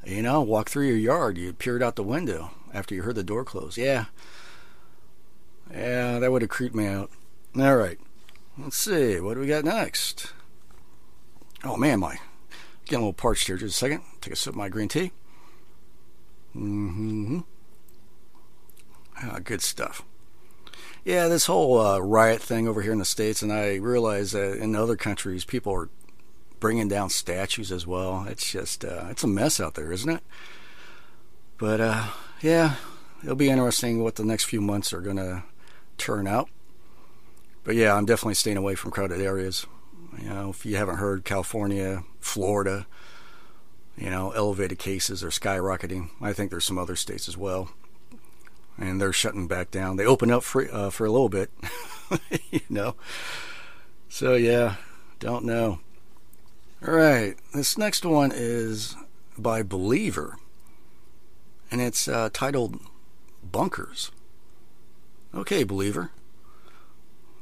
You 0.05 0.23
know, 0.23 0.41
walk 0.41 0.71
through 0.71 0.87
your 0.87 0.97
yard. 0.97 1.37
You 1.37 1.53
peered 1.53 1.83
out 1.83 1.97
the 1.97 2.03
window 2.03 2.53
after 2.73 2.95
you 2.95 3.03
heard 3.03 3.17
the 3.17 3.23
door 3.23 3.45
close. 3.45 3.77
Yeah, 3.77 4.07
yeah, 5.73 6.19
that 6.19 6.31
would 6.31 6.43
have 6.43 6.51
creeped 6.51 6.75
me 6.75 6.87
out. 6.87 7.11
All 7.59 7.77
right, 7.77 7.99
let's 8.59 8.77
see. 8.77 9.21
What 9.21 9.35
do 9.35 9.41
we 9.41 9.47
got 9.47 9.65
next? 9.65 10.33
Oh 11.65 11.77
man, 11.77 12.01
my 12.01 12.19
getting 12.85 12.99
a 12.99 13.07
little 13.07 13.13
parched 13.13 13.47
here. 13.47 13.57
Just 13.57 13.77
a 13.77 13.79
second. 13.79 14.03
Take 14.21 14.33
a 14.33 14.37
sip 14.37 14.53
of 14.53 14.57
my 14.57 14.69
green 14.69 14.89
tea. 14.89 15.13
Mm-hmm. 16.57 17.41
Ah, 19.23 19.39
good 19.43 19.63
stuff. 19.63 20.03
Yeah, 21.05 21.29
this 21.29 21.47
whole 21.47 21.81
uh, 21.81 21.99
riot 21.99 22.43
thing 22.43 22.69
over 22.69 22.83
here 22.83 22.93
in 22.93 22.99
the 22.99 23.05
states, 23.05 23.43
and 23.43 23.53
I 23.53 23.77
realize 23.77 24.33
that 24.33 24.59
in 24.59 24.75
other 24.75 24.97
countries, 24.97 25.45
people 25.45 25.73
are 25.73 25.89
bringing 26.59 26.89
down 26.89 27.09
statues 27.09 27.73
as 27.73 27.87
well. 27.87 28.27
It's 28.29 28.51
just, 28.51 28.85
uh, 28.85 29.07
it's 29.11 29.25
a 29.25 29.29
mess 29.29 29.61
out 29.61 29.75
there, 29.75 29.93
isn't 29.93 30.11
it? 30.11 30.23
But, 31.57 31.81
uh, 31.81 32.07
yeah, 32.43 32.77
it'll 33.23 33.37
be 33.37 33.49
interesting 33.49 34.03
what 34.03 34.17
the 34.17 34.25
next 34.25 34.45
few 34.45 34.61
months 34.61 34.93
are 34.93 35.01
going 35.01 35.17
to 35.17 35.45
turn 36.01 36.27
out. 36.27 36.49
But 37.63 37.77
yeah, 37.77 37.95
I'm 37.95 38.07
definitely 38.07 38.35
staying 38.35 38.57
away 38.57 38.75
from 38.75 38.91
crowded 38.91 39.21
areas. 39.21 39.67
You 40.21 40.29
know, 40.29 40.51
if 40.51 40.67
you 40.67 40.77
haven't 40.77 40.97
heard, 40.97 41.25
California, 41.25 42.05
Florida, 42.21 42.87
you 43.97 44.11
know, 44.11 44.31
elevated 44.33 44.79
cases 44.79 45.23
are 45.23 45.29
skyrocketing. 45.29 46.11
I 46.21 46.33
think 46.33 46.51
there's 46.51 46.65
some 46.65 46.79
other 46.79 46.97
states 46.97 47.29
as 47.29 47.37
well. 47.37 47.71
And 48.79 49.01
they're 49.01 49.13
shutting 49.13 49.47
back 49.47 49.71
down. 49.71 49.97
They 49.97 50.07
open 50.07 50.31
up 50.31 50.43
for, 50.43 50.67
uh, 50.73 50.91
for 50.91 51.05
a 51.05 51.11
little 51.11 51.29
bit, 51.29 51.51
you 52.51 52.61
know. 52.71 52.97
So 54.09 54.35
yeah, 54.35 54.77
don't 55.19 55.45
know. 55.45 55.81
All 56.87 56.95
right, 56.95 57.37
this 57.55 57.77
next 57.77 58.07
one 58.07 58.33
is 58.35 58.97
by 59.37 59.63
Believer, 59.63 60.39
and 61.71 61.81
it's 61.83 62.09
uh, 62.09 62.31
titled 62.33 62.81
Bunkers. 63.45 64.11
Okay, 65.33 65.63
Believer, 65.63 66.11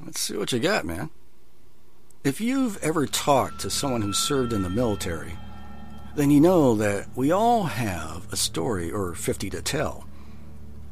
let's 0.05 0.21
see 0.21 0.37
what 0.37 0.53
you 0.53 0.59
got, 0.59 0.85
man. 0.85 1.09
If 2.23 2.39
you've 2.39 2.77
ever 2.83 3.07
talked 3.07 3.61
to 3.61 3.71
someone 3.71 4.03
who 4.03 4.13
served 4.13 4.53
in 4.53 4.63
the 4.63 4.69
military, 4.69 5.39
then 6.15 6.31
you 6.31 6.39
know 6.39 6.75
that 6.75 7.07
we 7.17 7.31
all 7.31 7.63
have 7.65 8.31
a 8.31 8.37
story 8.37 8.91
or 8.91 9.15
50 9.15 9.49
to 9.51 9.63
tell. 9.63 10.07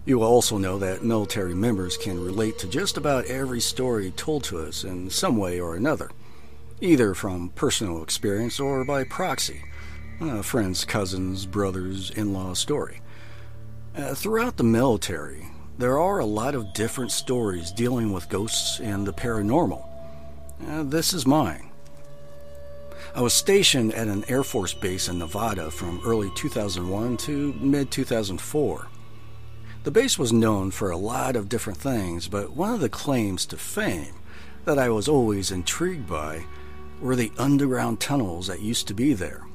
You 0.06 0.20
will 0.20 0.26
also 0.26 0.56
know 0.56 0.78
that 0.78 1.04
military 1.04 1.54
members 1.54 1.98
can 1.98 2.24
relate 2.24 2.58
to 2.60 2.66
just 2.66 2.96
about 2.96 3.26
every 3.26 3.60
story 3.60 4.12
told 4.12 4.44
to 4.44 4.60
us 4.60 4.82
in 4.82 5.10
some 5.10 5.36
way 5.36 5.60
or 5.60 5.76
another, 5.76 6.10
either 6.80 7.12
from 7.12 7.50
personal 7.50 8.02
experience 8.02 8.58
or 8.58 8.86
by 8.86 9.04
proxy, 9.04 9.64
a 10.20 10.42
friend's, 10.42 10.86
cousin's, 10.86 11.44
brother's, 11.44 12.08
in 12.10 12.32
law's 12.32 12.58
story. 12.58 13.02
Uh, 13.94 14.14
throughout 14.14 14.56
the 14.56 14.64
military, 14.64 15.48
there 15.78 15.98
are 15.98 16.18
a 16.20 16.26
lot 16.26 16.54
of 16.54 16.72
different 16.72 17.12
stories 17.12 17.70
dealing 17.70 18.12
with 18.12 18.28
ghosts 18.28 18.80
and 18.80 19.06
the 19.06 19.12
paranormal. 19.12 19.86
Uh, 20.68 20.82
this 20.82 21.12
is 21.12 21.26
mine. 21.26 21.70
I 23.14 23.20
was 23.20 23.34
stationed 23.34 23.92
at 23.94 24.08
an 24.08 24.24
Air 24.28 24.42
Force 24.42 24.72
base 24.72 25.08
in 25.08 25.18
Nevada 25.18 25.70
from 25.70 26.00
early 26.04 26.30
2001 26.34 27.16
to 27.18 27.52
mid 27.54 27.90
2004. 27.90 28.88
The 29.84 29.90
base 29.90 30.18
was 30.18 30.32
known 30.32 30.70
for 30.70 30.90
a 30.90 30.96
lot 30.96 31.36
of 31.36 31.48
different 31.48 31.78
things, 31.78 32.26
but 32.26 32.50
one 32.50 32.74
of 32.74 32.80
the 32.80 32.88
claims 32.88 33.46
to 33.46 33.56
fame 33.56 34.14
that 34.64 34.78
I 34.78 34.88
was 34.88 35.08
always 35.08 35.50
intrigued 35.50 36.08
by 36.08 36.44
were 37.00 37.16
the 37.16 37.32
underground 37.38 38.00
tunnels 38.00 38.48
that 38.48 38.60
used 38.60 38.88
to 38.88 38.94
be 38.94 39.12
there. 39.12 39.45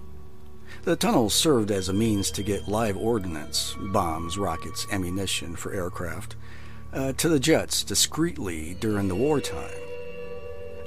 The 0.84 0.96
tunnels 0.96 1.34
served 1.34 1.70
as 1.70 1.90
a 1.90 1.94
means 1.94 2.32
to 2.32 2.44
get 2.44 2.68
live 2.68 2.98
ordnance, 2.98 3.76
bombs, 3.80 4.38
rockets, 4.38 4.88
ammunition 4.92 5.56
for 5.56 5.72
aircraft, 5.74 6.36
uh, 6.92 7.14
to 7.14 7.30
the 7.30 7.40
jets 7.40 7.84
discreetly 7.84 8.76
during 8.80 9.08
the 9.08 9.16
wartime. 9.16 9.70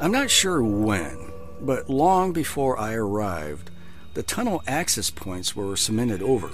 I'm 0.00 0.10
not 0.10 0.30
sure 0.30 0.62
when, 0.62 1.32
but 1.60 1.88
long 1.88 2.32
before 2.32 2.78
I 2.78 2.94
arrived, 2.94 3.70
the 4.14 4.24
tunnel 4.24 4.62
access 4.66 5.10
points 5.10 5.54
were 5.54 5.76
cemented 5.76 6.22
over. 6.22 6.50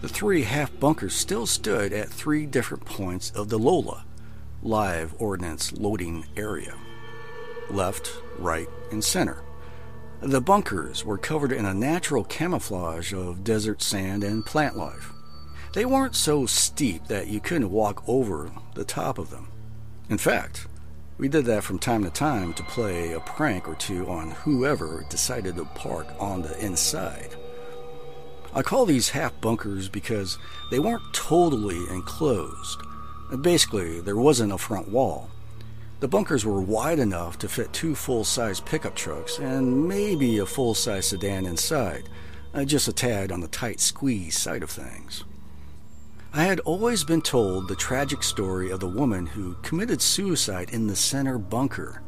The 0.00 0.08
three 0.08 0.44
half 0.44 0.78
bunkers 0.80 1.14
still 1.14 1.46
stood 1.46 1.92
at 1.92 2.08
three 2.08 2.46
different 2.46 2.86
points 2.86 3.30
of 3.30 3.50
the 3.50 3.58
Lola, 3.58 4.04
live 4.62 5.14
ordnance 5.18 5.72
loading 5.72 6.24
area 6.36 6.74
left, 7.72 8.12
right, 8.38 8.68
and 8.90 9.02
center. 9.02 9.42
The 10.22 10.40
bunkers 10.40 11.04
were 11.04 11.18
covered 11.18 11.50
in 11.50 11.64
a 11.64 11.74
natural 11.74 12.22
camouflage 12.22 13.12
of 13.12 13.42
desert 13.42 13.82
sand 13.82 14.22
and 14.22 14.46
plant 14.46 14.76
life. 14.76 15.12
They 15.74 15.84
weren't 15.84 16.14
so 16.14 16.46
steep 16.46 17.08
that 17.08 17.26
you 17.26 17.40
couldn't 17.40 17.72
walk 17.72 18.04
over 18.06 18.52
the 18.74 18.84
top 18.84 19.18
of 19.18 19.30
them. 19.30 19.48
In 20.08 20.18
fact, 20.18 20.68
we 21.18 21.26
did 21.26 21.44
that 21.46 21.64
from 21.64 21.80
time 21.80 22.04
to 22.04 22.10
time 22.10 22.54
to 22.54 22.62
play 22.62 23.12
a 23.12 23.18
prank 23.18 23.68
or 23.68 23.74
two 23.74 24.08
on 24.08 24.30
whoever 24.30 25.04
decided 25.10 25.56
to 25.56 25.64
park 25.74 26.06
on 26.20 26.42
the 26.42 26.56
inside. 26.64 27.34
I 28.54 28.62
call 28.62 28.86
these 28.86 29.10
half 29.10 29.40
bunkers 29.40 29.88
because 29.88 30.38
they 30.70 30.78
weren't 30.78 31.12
totally 31.12 31.82
enclosed. 31.90 32.80
Basically, 33.40 34.00
there 34.00 34.16
wasn't 34.16 34.52
a 34.52 34.58
front 34.58 34.86
wall. 34.86 35.31
The 36.02 36.08
bunkers 36.08 36.44
were 36.44 36.60
wide 36.60 36.98
enough 36.98 37.38
to 37.38 37.48
fit 37.48 37.72
two 37.72 37.94
full 37.94 38.24
size 38.24 38.58
pickup 38.58 38.96
trucks 38.96 39.38
and 39.38 39.86
maybe 39.86 40.38
a 40.38 40.46
full 40.46 40.74
size 40.74 41.06
sedan 41.06 41.46
inside, 41.46 42.08
uh, 42.52 42.64
just 42.64 42.88
a 42.88 42.92
tad 42.92 43.30
on 43.30 43.40
the 43.40 43.46
tight 43.46 43.78
squeeze 43.78 44.36
side 44.36 44.64
of 44.64 44.70
things. 44.70 45.22
I 46.32 46.42
had 46.42 46.58
always 46.58 47.04
been 47.04 47.22
told 47.22 47.68
the 47.68 47.76
tragic 47.76 48.24
story 48.24 48.68
of 48.68 48.80
the 48.80 48.88
woman 48.88 49.26
who 49.26 49.54
committed 49.62 50.02
suicide 50.02 50.70
in 50.70 50.88
the 50.88 50.96
center 50.96 51.38
bunker. 51.38 52.02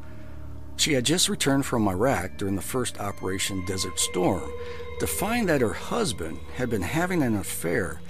She 0.74 0.94
had 0.94 1.04
just 1.04 1.28
returned 1.28 1.64
from 1.64 1.86
Iraq 1.86 2.36
during 2.36 2.56
the 2.56 2.62
first 2.62 2.98
Operation 2.98 3.64
Desert 3.64 4.00
Storm 4.00 4.50
to 4.98 5.06
find 5.06 5.48
that 5.48 5.60
her 5.60 5.72
husband 5.72 6.40
had 6.56 6.68
been 6.68 6.82
having 6.82 7.22
an 7.22 7.36
affair 7.36 8.00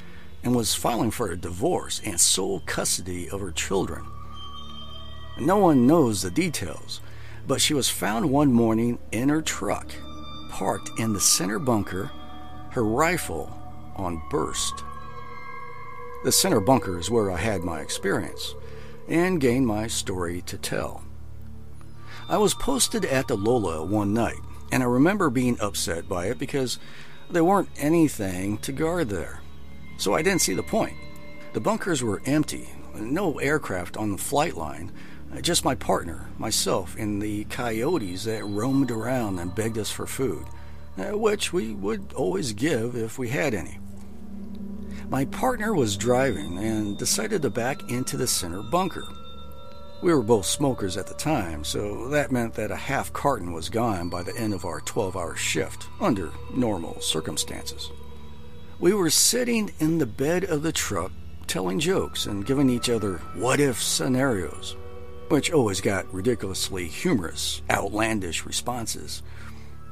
and 0.43 0.57
was 0.57 0.75
filing 0.75 1.11
for 1.11 1.31
a 1.31 1.37
divorce 1.37 2.01
and 2.07 2.19
sole 2.19 2.63
custody 2.65 3.29
of 3.29 3.43
her 3.43 3.53
children. 3.53 4.07
No 5.39 5.59
one 5.59 5.87
knows 5.87 6.23
the 6.23 6.31
details, 6.31 7.01
but 7.47 7.61
she 7.61 7.75
was 7.75 7.91
found 7.91 8.31
one 8.31 8.53
morning 8.53 8.99
in 9.11 9.29
her 9.29 9.43
truck, 9.43 9.89
parked 10.49 10.91
in 10.99 11.13
the 11.13 11.21
center 11.21 11.59
bunker, 11.59 12.11
her 12.71 12.85
rifle 12.85 13.59
on 13.97 14.23
burst. 14.31 14.85
The 16.25 16.33
center 16.33 16.61
bunker 16.61 16.99
is 16.99 17.11
where 17.11 17.31
I 17.31 17.37
had 17.37 17.63
my 17.63 17.81
experience 17.81 18.55
and 19.09 19.41
gained 19.41 19.67
my 19.67 19.89
story 19.89 20.41
to 20.43 20.57
tell. 20.57 21.03
I 22.29 22.39
was 22.39 22.55
posted 22.55 23.05
at 23.05 23.29
the 23.29 23.37
Lola 23.37 23.85
one 23.85 24.15
night 24.15 24.41
and 24.73 24.83
I 24.83 24.87
remember 24.87 25.31
being 25.31 25.61
upset 25.61 26.09
by 26.09 26.27
it 26.27 26.39
because 26.39 26.79
there 27.29 27.45
weren't 27.45 27.69
anything 27.77 28.59
to 28.59 28.73
guard 28.73 29.09
there. 29.09 29.41
So 29.99 30.15
I 30.15 30.23
didn't 30.23 30.41
see 30.41 30.55
the 30.55 30.63
point. 30.63 30.97
The 31.53 31.61
bunkers 31.61 32.03
were 32.03 32.23
empty, 32.25 32.71
no 32.95 33.39
aircraft 33.39 33.97
on 33.97 34.13
the 34.13 34.19
flight 34.19 34.57
line, 34.57 34.93
just 35.41 35.65
my 35.65 35.75
partner, 35.75 36.29
myself, 36.39 36.97
and 36.97 37.21
the 37.21 37.45
coyotes 37.45 38.25
that 38.25 38.45
roamed 38.45 38.91
around 38.91 39.39
and 39.39 39.55
begged 39.55 39.79
us 39.79 39.91
for 39.91 40.07
food, 40.07 40.47
uh, 40.99 41.17
which 41.17 41.53
we 41.53 41.75
would 41.75 42.13
always 42.15 42.53
give 42.53 42.95
if 42.95 43.19
we 43.19 43.29
had 43.29 43.55
any. 43.55 43.79
My 45.09 45.25
partner 45.27 45.75
was 45.75 45.97
driving 45.97 46.59
and 46.59 46.97
decided 46.97 47.43
to 47.43 47.51
back 47.51 47.91
into 47.91 48.17
the 48.17 48.27
center 48.27 48.63
bunker. 48.63 49.07
We 50.03 50.13
were 50.13 50.23
both 50.23 50.47
smokers 50.47 50.97
at 50.97 51.07
the 51.07 51.15
time, 51.15 51.65
so 51.65 52.09
that 52.09 52.33
meant 52.33 52.55
that 52.55 52.71
a 52.71 52.77
half 52.77 53.13
carton 53.13 53.53
was 53.53 53.69
gone 53.69 54.09
by 54.09 54.23
the 54.23 54.37
end 54.37 54.53
of 54.53 54.65
our 54.65 54.81
12 54.81 55.17
hour 55.17 55.37
shift, 55.37 55.87
under 56.01 56.31
normal 56.55 57.01
circumstances. 57.01 57.91
We 58.79 58.93
were 58.93 59.11
sitting 59.11 59.73
in 59.79 59.99
the 59.99 60.07
bed 60.07 60.45
of 60.45 60.63
the 60.63 60.73
truck 60.73 61.13
telling 61.47 61.79
jokes 61.79 62.27
and 62.27 62.45
giving 62.45 62.69
each 62.69 62.91
other 62.91 63.19
what 63.35 63.61
if 63.61 63.83
scenarios, 63.83 64.77
which 65.29 65.53
always 65.53 65.81
got 65.81 66.13
ridiculously 66.13 66.87
humorous, 66.87 67.63
outlandish 67.71 68.45
responses. 68.45 69.23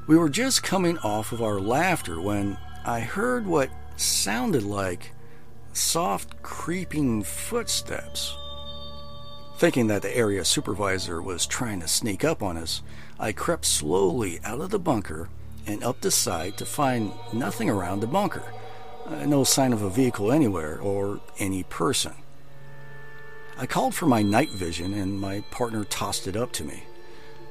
We 0.06 0.16
were 0.16 0.28
just 0.28 0.62
coming 0.62 0.98
off 0.98 1.32
of 1.32 1.42
our 1.42 1.60
laughter 1.60 2.20
when 2.20 2.58
I 2.84 3.00
heard 3.00 3.46
what 3.46 3.70
sounded 3.96 4.64
like 4.64 5.12
soft, 5.72 6.42
creeping 6.42 7.22
footsteps. 7.22 8.36
Thinking 9.58 9.86
that 9.86 10.02
the 10.02 10.16
area 10.16 10.44
supervisor 10.44 11.22
was 11.22 11.46
trying 11.46 11.80
to 11.80 11.88
sneak 11.88 12.24
up 12.24 12.42
on 12.42 12.56
us, 12.56 12.82
I 13.18 13.32
crept 13.32 13.64
slowly 13.64 14.40
out 14.44 14.60
of 14.60 14.70
the 14.70 14.78
bunker 14.78 15.28
and 15.66 15.84
up 15.84 16.00
the 16.00 16.10
side 16.10 16.56
to 16.58 16.66
find 16.66 17.12
nothing 17.32 17.70
around 17.70 18.00
the 18.00 18.06
bunker. 18.08 18.52
Uh, 19.06 19.24
no 19.26 19.44
sign 19.44 19.72
of 19.72 19.82
a 19.82 19.90
vehicle 19.90 20.32
anywhere 20.32 20.80
or 20.80 21.20
any 21.38 21.62
person. 21.64 22.14
I 23.58 23.66
called 23.66 23.94
for 23.94 24.06
my 24.06 24.22
night 24.22 24.50
vision 24.50 24.94
and 24.94 25.20
my 25.20 25.40
partner 25.50 25.84
tossed 25.84 26.26
it 26.26 26.36
up 26.36 26.52
to 26.52 26.64
me. 26.64 26.84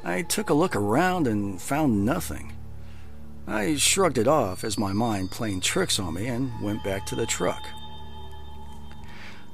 I 0.04 0.24
took 0.24 0.50
a 0.50 0.56
look 0.56 0.76
around 0.76 1.28
and 1.28 1.62
found 1.62 2.06
nothing. 2.06 2.54
I 3.48 3.76
shrugged 3.76 4.18
it 4.18 4.28
off 4.28 4.64
as 4.64 4.78
my 4.78 4.94
mind 4.94 5.32
playing 5.32 5.62
tricks 5.62 6.00
on 6.00 6.16
me 6.16 6.28
and 6.28 6.52
went 6.62 6.84
back 6.84 7.06
to 7.08 7.16
the 7.16 7.26
truck. 7.26 7.64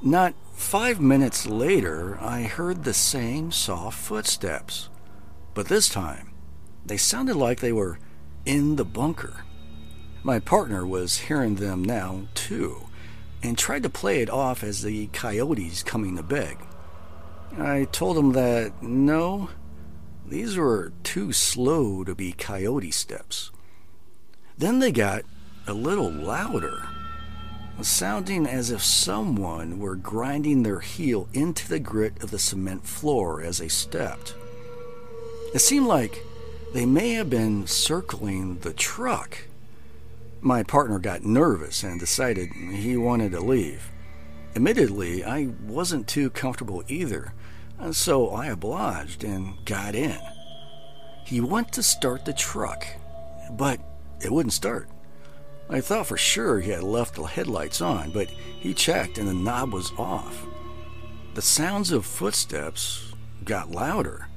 Not 0.01 0.36
five 0.53 1.01
minutes 1.01 1.47
later, 1.47 2.17
I 2.21 2.43
heard 2.43 2.83
the 2.83 2.93
same 2.93 3.51
soft 3.51 3.97
footsteps, 3.97 4.89
but 5.53 5.67
this 5.67 5.89
time 5.89 6.31
they 6.86 6.97
sounded 6.97 7.36
like 7.36 7.60
they 7.60 7.73
were 7.73 7.99
in 8.45 8.77
the 8.77 8.86
bunker. 8.86 9.43
My 10.23 10.39
partner 10.39 10.86
was 10.86 11.17
hearing 11.17 11.55
them 11.55 11.83
now, 11.83 12.27
too, 12.33 12.87
and 13.43 13.58
tried 13.58 13.84
to 13.84 13.89
play 13.89 14.21
it 14.21 14.30
off 14.30 14.63
as 14.63 14.82
the 14.82 15.08
coyotes 15.08 15.84
coming 15.84 16.15
to 16.17 16.23
beg. 16.23 16.58
I 17.58 17.88
told 17.91 18.17
him 18.17 18.34
that 18.34 18.82
no, 18.82 19.50
these 20.28 20.58
were 20.58 20.91
too 21.04 21.32
slow 21.32 22.04
to 22.04 22.13
be 22.13 22.34
coyote 22.34 22.91
steps. 22.91 23.52
Then 24.58 24.80
they 24.80 24.91
got 24.91 25.23
a 25.67 25.73
little 25.73 26.12
louder, 26.12 26.88
sounding 27.82 28.47
as 28.47 28.71
if 28.71 28.84
someone 28.84 29.80
were 29.80 29.95
grinding 29.95 30.63
their 30.63 30.80
heel 30.80 31.30
into 31.34 31.67
the 31.67 31.80
grit 31.80 32.21
of 32.23 32.32
the 32.32 32.39
cement 32.39 32.86
floor 32.86 33.41
as 33.41 33.60
they 33.60 33.67
stepped. 33.67 34.36
It 35.54 35.60
seemed 35.60 35.88
like 35.88 36.23
they 36.73 36.86
may 36.86 37.13
have 37.13 37.30
been 37.30 37.67
circling 37.67 38.60
the 38.60 38.73
truck. 38.73 39.45
My 40.41 40.63
partner 40.63 41.00
got 41.00 41.23
nervous 41.23 41.84
and 41.84 42.00
decided 42.00 42.52
he 42.54 42.95
wanted 42.95 43.32
to 43.32 43.39
leave. 43.39 43.91
Admittedly, 44.56 45.23
I 45.23 45.50
wasn't 45.63 46.08
too 46.08 46.30
comfortable 46.30 46.84
either, 46.88 47.34
so 47.91 48.30
I 48.30 48.47
obliged 48.47 49.23
and 49.23 49.63
got 49.65 49.95
in. 49.95 50.19
He 51.26 51.41
went 51.41 51.73
to 51.73 51.84
start 51.84 52.26
the 52.26 52.34
truck, 52.34 52.86
but 53.52 53.80
it 54.21 54.32
wouldn't 54.32 54.54
start. 54.54 54.89
I 55.69 55.82
thought 55.82 56.08
for 56.08 56.17
sure 56.17 56.60
he 56.60 56.71
had 56.71 56.84
left 56.84 57.15
the 57.15 57.23
headlights 57.23 57.82
on, 57.82 58.12
but 58.12 58.30
he 58.30 58.73
checked 58.73 59.17
and 59.17 59.28
the 59.28 59.34
knob 59.34 59.73
was 59.73 59.91
off. 59.97 60.45
The 61.34 61.41
sounds 61.41 61.91
of 61.91 62.06
footsteps 62.06 63.13
got 63.43 63.71
louder. 63.71 64.28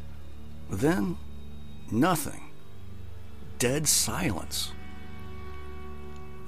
Then, 0.68 1.16
nothing. 1.90 2.50
Dead 3.58 3.86
silence. 3.86 4.72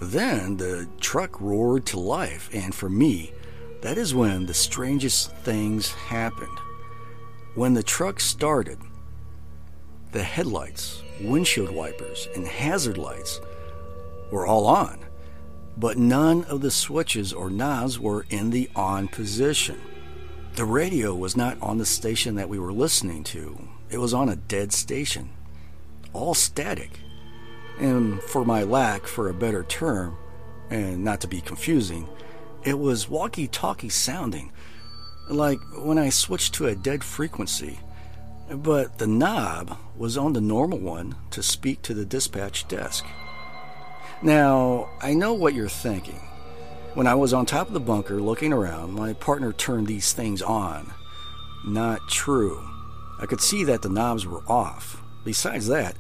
Then 0.03 0.57
the 0.57 0.89
truck 0.99 1.41
roared 1.41 1.87
to 1.87 2.01
life, 2.01 2.51
and 2.53 2.75
for 2.75 2.91
me, 2.91 3.33
that 3.83 3.97
is 3.97 4.13
when 4.13 4.47
the 4.47 4.53
strangest 4.53 5.31
things 5.37 5.93
happened. 5.93 6.59
When 7.55 7.75
the 7.75 7.85
truck 7.85 8.19
started, 8.19 8.81
the 10.11 10.25
headlights, 10.25 11.03
windshield 11.21 11.71
wipers, 11.71 12.27
and 12.35 12.49
hazard 12.49 12.99
lights 12.99 13.41
were 14.33 14.45
all 14.45 14.67
on, 14.67 14.99
but 15.77 15.99
none 15.99 16.43
of 16.47 16.63
the 16.63 16.73
switches 16.73 17.33
or 17.33 17.49
knobs 17.49 18.01
were 18.01 18.27
in 18.29 18.51
the 18.51 18.69
on 18.75 19.07
position. 19.07 19.81
The 20.57 20.65
radio 20.65 21.15
was 21.15 21.37
not 21.37 21.63
on 21.63 21.79
the 21.79 21.87
station 21.87 22.35
that 22.35 22.49
we 22.49 22.59
were 22.59 22.73
listening 22.73 23.23
to, 23.25 23.69
it 23.89 23.99
was 23.99 24.13
on 24.13 24.29
a 24.29 24.35
dead 24.35 24.73
station, 24.73 25.31
all 26.13 26.35
static. 26.35 26.99
And 27.79 28.23
for 28.23 28.45
my 28.45 28.63
lack 28.63 29.07
for 29.07 29.29
a 29.29 29.35
better 29.35 29.65
term, 29.65 30.17
and 30.71 31.05
not 31.05 31.21
to 31.23 31.29
be 31.29 31.41
confusing, 31.41 32.09
it 32.65 32.79
was 32.79 33.09
walkie 33.09 33.49
talkie 33.49 33.89
sounding, 33.89 34.53
like 35.29 35.59
when 35.79 35.99
I 35.99 36.11
switched 36.11 36.55
to 36.55 36.67
a 36.67 36.77
dead 36.77 37.03
frequency. 37.03 37.79
But 38.51 38.99
the 38.99 39.07
knob 39.07 39.79
was 39.97 40.19
on 40.19 40.33
the 40.33 40.41
normal 40.41 40.79
one 40.79 41.17
to 41.31 41.43
speak 41.43 41.83
to 41.83 41.95
the 41.95 42.05
dispatch 42.05 42.69
desk. 42.69 43.05
Now, 44.23 44.91
I 45.01 45.15
know 45.15 45.33
what 45.33 45.55
you're 45.55 45.69
thinking. 45.69 46.21
When 46.95 47.07
I 47.07 47.15
was 47.15 47.33
on 47.33 47.47
top 47.47 47.69
of 47.69 47.73
the 47.73 47.81
bunker 47.81 48.21
looking 48.21 48.53
around, 48.53 48.93
my 48.93 49.15
partner 49.15 49.53
turned 49.53 49.87
these 49.87 50.13
things 50.13 50.43
on. 50.43 50.93
Not 51.67 52.07
true. 52.09 52.63
I 53.19 53.27
could 53.27 53.41
see 53.41 53.65
that 53.65 53.83
the 53.83 53.89
knobs 53.89 54.27
were 54.27 54.43
off. 54.47 55.03
Besides 55.25 55.69
that, 55.69 55.97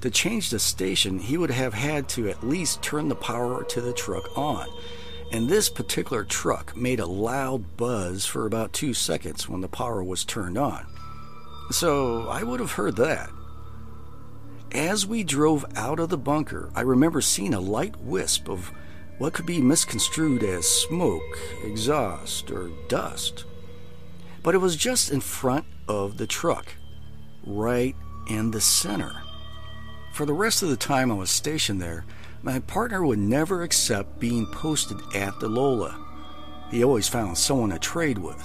to 0.00 0.10
change 0.10 0.50
the 0.50 0.58
station, 0.58 1.18
he 1.18 1.36
would 1.36 1.50
have 1.50 1.74
had 1.74 2.08
to 2.10 2.28
at 2.28 2.46
least 2.46 2.82
turn 2.82 3.08
the 3.08 3.14
power 3.14 3.64
to 3.64 3.80
the 3.80 3.92
truck 3.92 4.36
on. 4.36 4.66
And 5.32 5.48
this 5.48 5.68
particular 5.68 6.24
truck 6.24 6.76
made 6.76 7.00
a 7.00 7.06
loud 7.06 7.76
buzz 7.76 8.26
for 8.26 8.46
about 8.46 8.72
two 8.72 8.94
seconds 8.94 9.48
when 9.48 9.60
the 9.60 9.68
power 9.68 10.02
was 10.02 10.24
turned 10.24 10.56
on. 10.56 10.86
So 11.70 12.28
I 12.28 12.42
would 12.42 12.60
have 12.60 12.72
heard 12.72 12.96
that. 12.96 13.30
As 14.72 15.06
we 15.06 15.24
drove 15.24 15.64
out 15.74 15.98
of 15.98 16.10
the 16.10 16.18
bunker, 16.18 16.70
I 16.74 16.82
remember 16.82 17.20
seeing 17.20 17.54
a 17.54 17.60
light 17.60 17.96
wisp 17.96 18.48
of 18.48 18.70
what 19.18 19.32
could 19.32 19.46
be 19.46 19.60
misconstrued 19.60 20.42
as 20.42 20.68
smoke, 20.68 21.38
exhaust, 21.64 22.50
or 22.50 22.70
dust. 22.88 23.44
But 24.42 24.54
it 24.54 24.58
was 24.58 24.76
just 24.76 25.10
in 25.10 25.20
front 25.20 25.64
of 25.88 26.18
the 26.18 26.26
truck, 26.26 26.74
right 27.44 27.96
in 28.28 28.50
the 28.50 28.60
center. 28.60 29.22
For 30.16 30.24
the 30.24 30.32
rest 30.32 30.62
of 30.62 30.70
the 30.70 30.78
time 30.78 31.10
I 31.10 31.14
was 31.14 31.28
stationed 31.28 31.82
there, 31.82 32.06
my 32.42 32.60
partner 32.60 33.04
would 33.04 33.18
never 33.18 33.62
accept 33.62 34.18
being 34.18 34.46
posted 34.46 34.96
at 35.14 35.38
the 35.40 35.48
Lola. 35.50 35.94
He 36.70 36.82
always 36.82 37.06
found 37.06 37.36
someone 37.36 37.68
to 37.68 37.78
trade 37.78 38.16
with, 38.16 38.42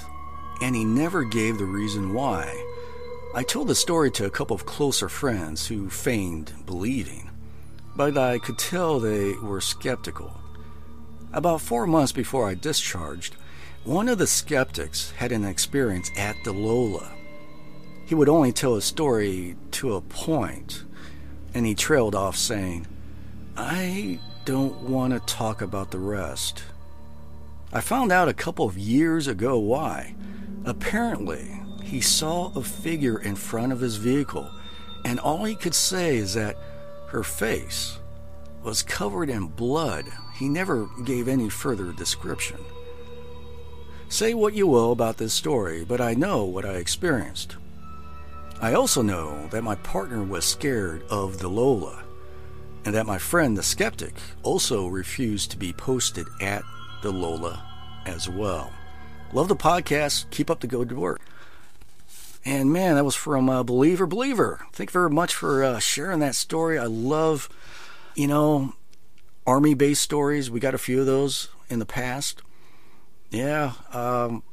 and 0.61 0.75
he 0.75 0.83
never 0.83 1.23
gave 1.23 1.57
the 1.57 1.63
reason 1.63 2.13
why. 2.13 2.61
I 3.33 3.43
told 3.43 3.69
the 3.69 3.75
story 3.75 4.11
to 4.11 4.25
a 4.25 4.29
couple 4.29 4.53
of 4.53 4.65
closer 4.65 5.07
friends 5.07 5.65
who 5.65 5.89
feigned 5.89 6.51
believing, 6.65 7.29
but 7.95 8.17
I 8.17 8.39
could 8.39 8.57
tell 8.59 8.99
they 8.99 9.31
were 9.41 9.61
skeptical. 9.61 10.41
About 11.31 11.61
four 11.61 11.87
months 11.87 12.11
before 12.11 12.49
I 12.49 12.53
discharged, 12.53 13.37
one 13.85 14.09
of 14.09 14.17
the 14.17 14.27
skeptics 14.27 15.11
had 15.11 15.31
an 15.31 15.45
experience 15.45 16.11
at 16.17 16.35
the 16.43 16.51
Lola. 16.51 17.13
He 18.05 18.13
would 18.13 18.27
only 18.27 18.51
tell 18.51 18.75
a 18.75 18.81
story 18.81 19.55
to 19.71 19.93
a 19.93 20.01
point, 20.01 20.83
and 21.53 21.65
he 21.65 21.75
trailed 21.75 22.15
off 22.15 22.35
saying, 22.35 22.87
I 23.57 24.19
don't 24.45 24.81
want 24.81 25.13
to 25.13 25.33
talk 25.33 25.61
about 25.61 25.91
the 25.91 25.99
rest. 25.99 26.63
I 27.73 27.81
found 27.81 28.11
out 28.11 28.29
a 28.29 28.33
couple 28.33 28.65
of 28.65 28.77
years 28.77 29.27
ago 29.27 29.57
why. 29.57 30.15
Apparently, 30.65 31.61
he 31.83 32.01
saw 32.01 32.51
a 32.55 32.63
figure 32.63 33.19
in 33.19 33.35
front 33.35 33.71
of 33.71 33.79
his 33.79 33.97
vehicle, 33.97 34.49
and 35.03 35.19
all 35.19 35.45
he 35.45 35.55
could 35.55 35.73
say 35.73 36.17
is 36.17 36.33
that 36.33 36.57
her 37.07 37.23
face 37.23 37.99
was 38.63 38.83
covered 38.83 39.29
in 39.29 39.47
blood. 39.47 40.05
He 40.35 40.47
never 40.47 40.87
gave 41.03 41.27
any 41.27 41.49
further 41.49 41.91
description. 41.91 42.57
Say 44.09 44.33
what 44.33 44.53
you 44.53 44.67
will 44.67 44.91
about 44.91 45.17
this 45.17 45.33
story, 45.33 45.85
but 45.85 46.01
I 46.01 46.13
know 46.13 46.43
what 46.43 46.65
I 46.65 46.73
experienced. 46.73 47.55
I 48.61 48.75
also 48.75 49.01
know 49.01 49.47
that 49.47 49.63
my 49.63 49.73
partner 49.73 50.21
was 50.23 50.45
scared 50.45 51.01
of 51.09 51.39
the 51.39 51.47
Lola, 51.47 52.03
and 52.85 52.93
that 52.93 53.07
my 53.07 53.17
friend 53.17 53.57
the 53.57 53.63
skeptic 53.63 54.13
also 54.43 54.85
refused 54.85 55.49
to 55.51 55.57
be 55.57 55.73
posted 55.73 56.27
at 56.39 56.61
the 57.01 57.11
Lola 57.11 57.65
as 58.05 58.29
well. 58.29 58.71
Love 59.33 59.47
the 59.47 59.55
podcast. 59.55 60.29
Keep 60.29 60.51
up 60.51 60.59
the 60.59 60.67
good 60.67 60.91
work. 60.91 61.21
And 62.45 62.71
man, 62.71 62.95
that 62.95 63.03
was 63.03 63.15
from 63.15 63.49
uh, 63.49 63.63
Believer 63.63 64.05
Believer. 64.05 64.65
Thank 64.73 64.91
you 64.91 64.93
very 64.93 65.09
much 65.09 65.33
for 65.33 65.63
uh, 65.63 65.79
sharing 65.79 66.19
that 66.19 66.35
story. 66.35 66.77
I 66.77 66.85
love, 66.85 67.49
you 68.13 68.27
know, 68.27 68.73
army 69.47 69.73
based 69.73 70.03
stories. 70.03 70.51
We 70.51 70.59
got 70.59 70.75
a 70.75 70.79
few 70.79 70.99
of 70.99 71.07
those 71.07 71.49
in 71.67 71.79
the 71.79 71.85
past. 71.85 72.43
Yeah. 73.31 73.73
Um, 73.91 74.43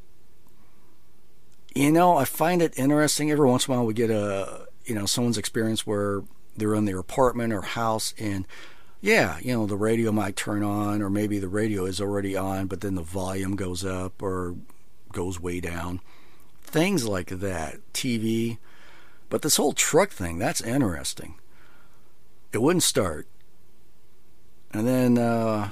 you 1.78 1.92
know, 1.92 2.16
I 2.16 2.24
find 2.24 2.62
it 2.62 2.78
interesting. 2.78 3.30
Every 3.30 3.46
once 3.46 3.66
in 3.66 3.74
a 3.74 3.76
while, 3.76 3.86
we 3.86 3.94
get 3.94 4.10
a, 4.10 4.66
you 4.84 4.94
know, 4.94 5.06
someone's 5.06 5.38
experience 5.38 5.86
where 5.86 6.22
they're 6.56 6.74
in 6.74 6.86
their 6.86 6.98
apartment 6.98 7.52
or 7.52 7.62
house 7.62 8.14
and 8.18 8.46
yeah, 9.00 9.38
you 9.40 9.52
know, 9.52 9.64
the 9.64 9.76
radio 9.76 10.10
might 10.10 10.34
turn 10.34 10.64
on, 10.64 11.02
or 11.02 11.08
maybe 11.08 11.38
the 11.38 11.48
radio 11.48 11.84
is 11.84 12.00
already 12.00 12.36
on, 12.36 12.66
but 12.66 12.80
then 12.80 12.96
the 12.96 13.02
volume 13.02 13.54
goes 13.54 13.84
up 13.84 14.20
or 14.20 14.56
goes 15.12 15.38
way 15.38 15.60
down 15.60 16.00
things 16.68 17.06
like 17.06 17.28
that, 17.28 17.78
TV. 17.92 18.58
But 19.28 19.42
this 19.42 19.56
whole 19.56 19.72
truck 19.72 20.10
thing, 20.10 20.38
that's 20.38 20.60
interesting. 20.60 21.34
It 22.52 22.62
wouldn't 22.62 22.82
start. 22.82 23.26
And 24.72 24.86
then, 24.86 25.18
uh, 25.18 25.70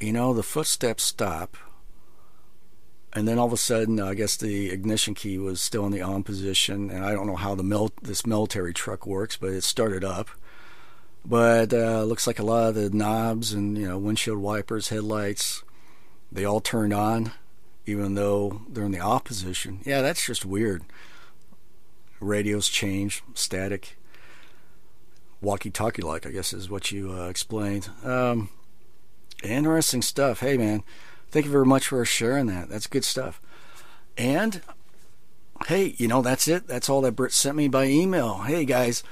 you 0.00 0.12
know, 0.12 0.34
the 0.34 0.42
footsteps 0.42 1.04
stop. 1.04 1.56
And 3.12 3.26
then 3.26 3.38
all 3.38 3.46
of 3.46 3.52
a 3.52 3.56
sudden, 3.56 4.00
I 4.00 4.14
guess 4.14 4.36
the 4.36 4.70
ignition 4.70 5.14
key 5.14 5.38
was 5.38 5.60
still 5.60 5.86
in 5.86 5.92
the 5.92 6.02
on 6.02 6.22
position. 6.22 6.90
And 6.90 7.04
I 7.04 7.12
don't 7.12 7.26
know 7.26 7.36
how 7.36 7.54
the 7.54 7.62
mil- 7.62 7.92
this 8.02 8.26
military 8.26 8.74
truck 8.74 9.06
works, 9.06 9.36
but 9.36 9.50
it 9.50 9.64
started 9.64 10.04
up. 10.04 10.28
But 11.24 11.72
uh, 11.72 12.04
looks 12.04 12.26
like 12.26 12.38
a 12.38 12.44
lot 12.44 12.68
of 12.68 12.74
the 12.74 12.90
knobs 12.90 13.52
and, 13.52 13.76
you 13.76 13.88
know, 13.88 13.98
windshield 13.98 14.38
wipers, 14.38 14.88
headlights, 14.88 15.62
they 16.30 16.44
all 16.44 16.60
turned 16.60 16.92
on 16.92 17.32
even 17.88 18.14
though 18.14 18.60
they're 18.68 18.84
in 18.84 18.92
the 18.92 19.00
opposition. 19.00 19.80
Yeah, 19.84 20.02
that's 20.02 20.24
just 20.24 20.44
weird. 20.44 20.82
Radios 22.20 22.68
change, 22.68 23.22
static, 23.32 23.96
walkie-talkie 25.40 26.02
like, 26.02 26.26
I 26.26 26.30
guess 26.30 26.52
is 26.52 26.68
what 26.68 26.92
you 26.92 27.12
uh, 27.12 27.28
explained. 27.28 27.88
Um, 28.04 28.50
interesting 29.42 30.02
stuff. 30.02 30.40
Hey, 30.40 30.58
man, 30.58 30.82
thank 31.30 31.46
you 31.46 31.52
very 31.52 31.66
much 31.66 31.88
for 31.88 32.04
sharing 32.04 32.46
that. 32.46 32.68
That's 32.68 32.86
good 32.86 33.04
stuff. 33.04 33.40
And 34.16 34.62
hey, 35.66 35.94
you 35.96 36.08
know 36.08 36.22
that's 36.22 36.48
it. 36.48 36.66
That's 36.66 36.88
all 36.88 37.00
that 37.02 37.12
Britt 37.12 37.32
sent 37.32 37.56
me 37.56 37.68
by 37.68 37.86
email. 37.86 38.38
Hey, 38.38 38.64
guys. 38.64 39.02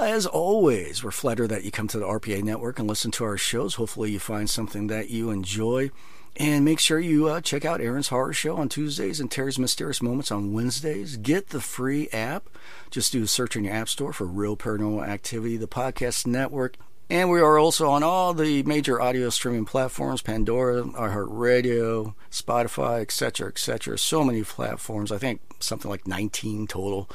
As 0.00 0.24
always, 0.24 1.04
we're 1.04 1.10
flattered 1.10 1.48
that 1.48 1.64
you 1.64 1.70
come 1.70 1.86
to 1.88 1.98
the 1.98 2.06
RPA 2.06 2.42
network 2.42 2.78
and 2.78 2.88
listen 2.88 3.10
to 3.12 3.24
our 3.24 3.36
shows. 3.36 3.74
Hopefully, 3.74 4.10
you 4.10 4.18
find 4.18 4.48
something 4.48 4.86
that 4.86 5.10
you 5.10 5.30
enjoy. 5.30 5.90
And 6.34 6.64
make 6.64 6.80
sure 6.80 6.98
you 6.98 7.28
uh, 7.28 7.42
check 7.42 7.66
out 7.66 7.82
Aaron's 7.82 8.08
Horror 8.08 8.32
Show 8.32 8.56
on 8.56 8.70
Tuesdays 8.70 9.20
and 9.20 9.30
Terry's 9.30 9.58
Mysterious 9.58 10.00
Moments 10.00 10.30
on 10.30 10.54
Wednesdays. 10.54 11.18
Get 11.18 11.50
the 11.50 11.60
free 11.60 12.08
app. 12.10 12.48
Just 12.90 13.12
do 13.12 13.24
a 13.24 13.26
search 13.26 13.54
in 13.54 13.64
your 13.64 13.74
app 13.74 13.90
store 13.90 14.14
for 14.14 14.24
Real 14.24 14.56
Paranormal 14.56 15.06
Activity, 15.06 15.58
the 15.58 15.68
podcast 15.68 16.26
network. 16.26 16.78
And 17.12 17.28
we 17.28 17.42
are 17.42 17.58
also 17.58 17.90
on 17.90 18.02
all 18.02 18.32
the 18.32 18.62
major 18.62 18.98
audio 18.98 19.28
streaming 19.28 19.66
platforms 19.66 20.22
Pandora, 20.22 20.82
iHeartRadio, 20.82 22.14
Spotify, 22.30 23.02
etc., 23.02 23.48
etc. 23.48 23.98
So 23.98 24.24
many 24.24 24.42
platforms. 24.44 25.12
I 25.12 25.18
think 25.18 25.42
something 25.60 25.90
like 25.90 26.08
19 26.08 26.66
total. 26.68 27.10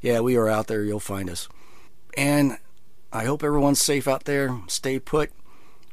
Yeah, 0.00 0.20
we 0.20 0.36
are 0.36 0.48
out 0.48 0.68
there. 0.68 0.84
You'll 0.84 1.00
find 1.00 1.28
us. 1.28 1.48
And 2.16 2.58
I 3.12 3.24
hope 3.24 3.42
everyone's 3.42 3.80
safe 3.80 4.06
out 4.06 4.22
there. 4.22 4.56
Stay 4.68 5.00
put. 5.00 5.32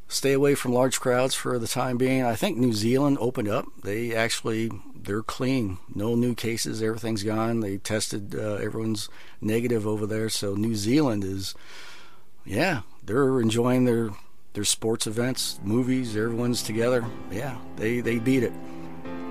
Stay 0.08 0.34
away 0.34 0.54
from 0.54 0.72
large 0.72 1.00
crowds 1.00 1.34
for 1.34 1.58
the 1.58 1.68
time 1.68 1.98
being. 1.98 2.24
I 2.24 2.36
think 2.36 2.58
New 2.58 2.74
Zealand 2.74 3.18
opened 3.20 3.50
up. 3.50 3.66
They 3.84 4.14
actually 4.14 4.70
they're 4.96 5.24
clean. 5.24 5.80
No 5.96 6.14
new 6.14 6.36
cases. 6.36 6.84
Everything's 6.84 7.24
gone. 7.24 7.62
They 7.62 7.80
tested 7.80 8.36
uh, 8.36 8.58
everyone's 8.62 9.10
negative 9.42 9.88
over 9.88 10.06
there. 10.06 10.30
So 10.30 10.54
New 10.54 10.76
Zealand 10.76 11.24
is 11.24 11.56
yeah, 12.48 12.84
they're 13.08 13.42
enjoying 13.42 13.86
their 13.86 14.12
their 14.54 14.64
sports 14.64 15.06
events, 15.06 15.60
movies, 15.64 16.18
everyone's 16.18 16.64
together. 16.64 17.06
Yeah, 17.32 17.58
they, 17.76 18.00
they 18.00 18.18
beat 18.18 18.42
it. 18.42 18.54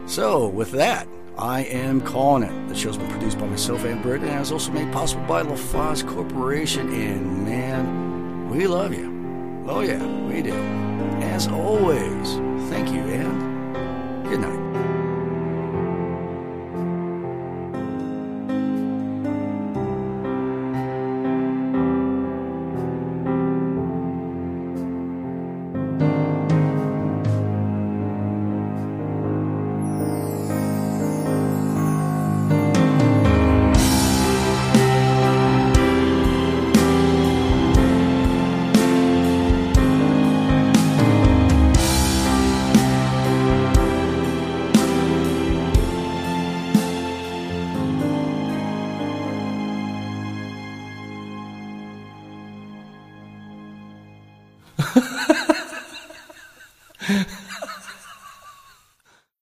So, 0.06 0.46
with 0.46 0.70
that, 0.70 1.08
I 1.36 1.62
am 1.64 2.00
calling 2.00 2.44
it. 2.44 2.68
The 2.68 2.76
show's 2.76 2.96
been 2.96 3.10
produced 3.10 3.36
by 3.36 3.46
myself 3.46 3.84
and 3.84 4.00
Britt, 4.00 4.22
and 4.22 4.40
it's 4.40 4.52
also 4.52 4.70
made 4.70 4.92
possible 4.92 5.26
by 5.26 5.42
LaFosse 5.42 6.06
Corporation. 6.06 6.92
And 6.92 7.44
man, 7.44 8.48
we 8.50 8.68
love 8.68 8.94
you. 8.94 9.64
Oh, 9.66 9.80
yeah, 9.80 10.00
we 10.28 10.42
do. 10.42 10.54
As 11.22 11.48
always, 11.48 12.34
thank 12.70 12.90
you 12.90 13.00
and 13.00 14.28
good 14.28 14.38
night. 14.38 14.95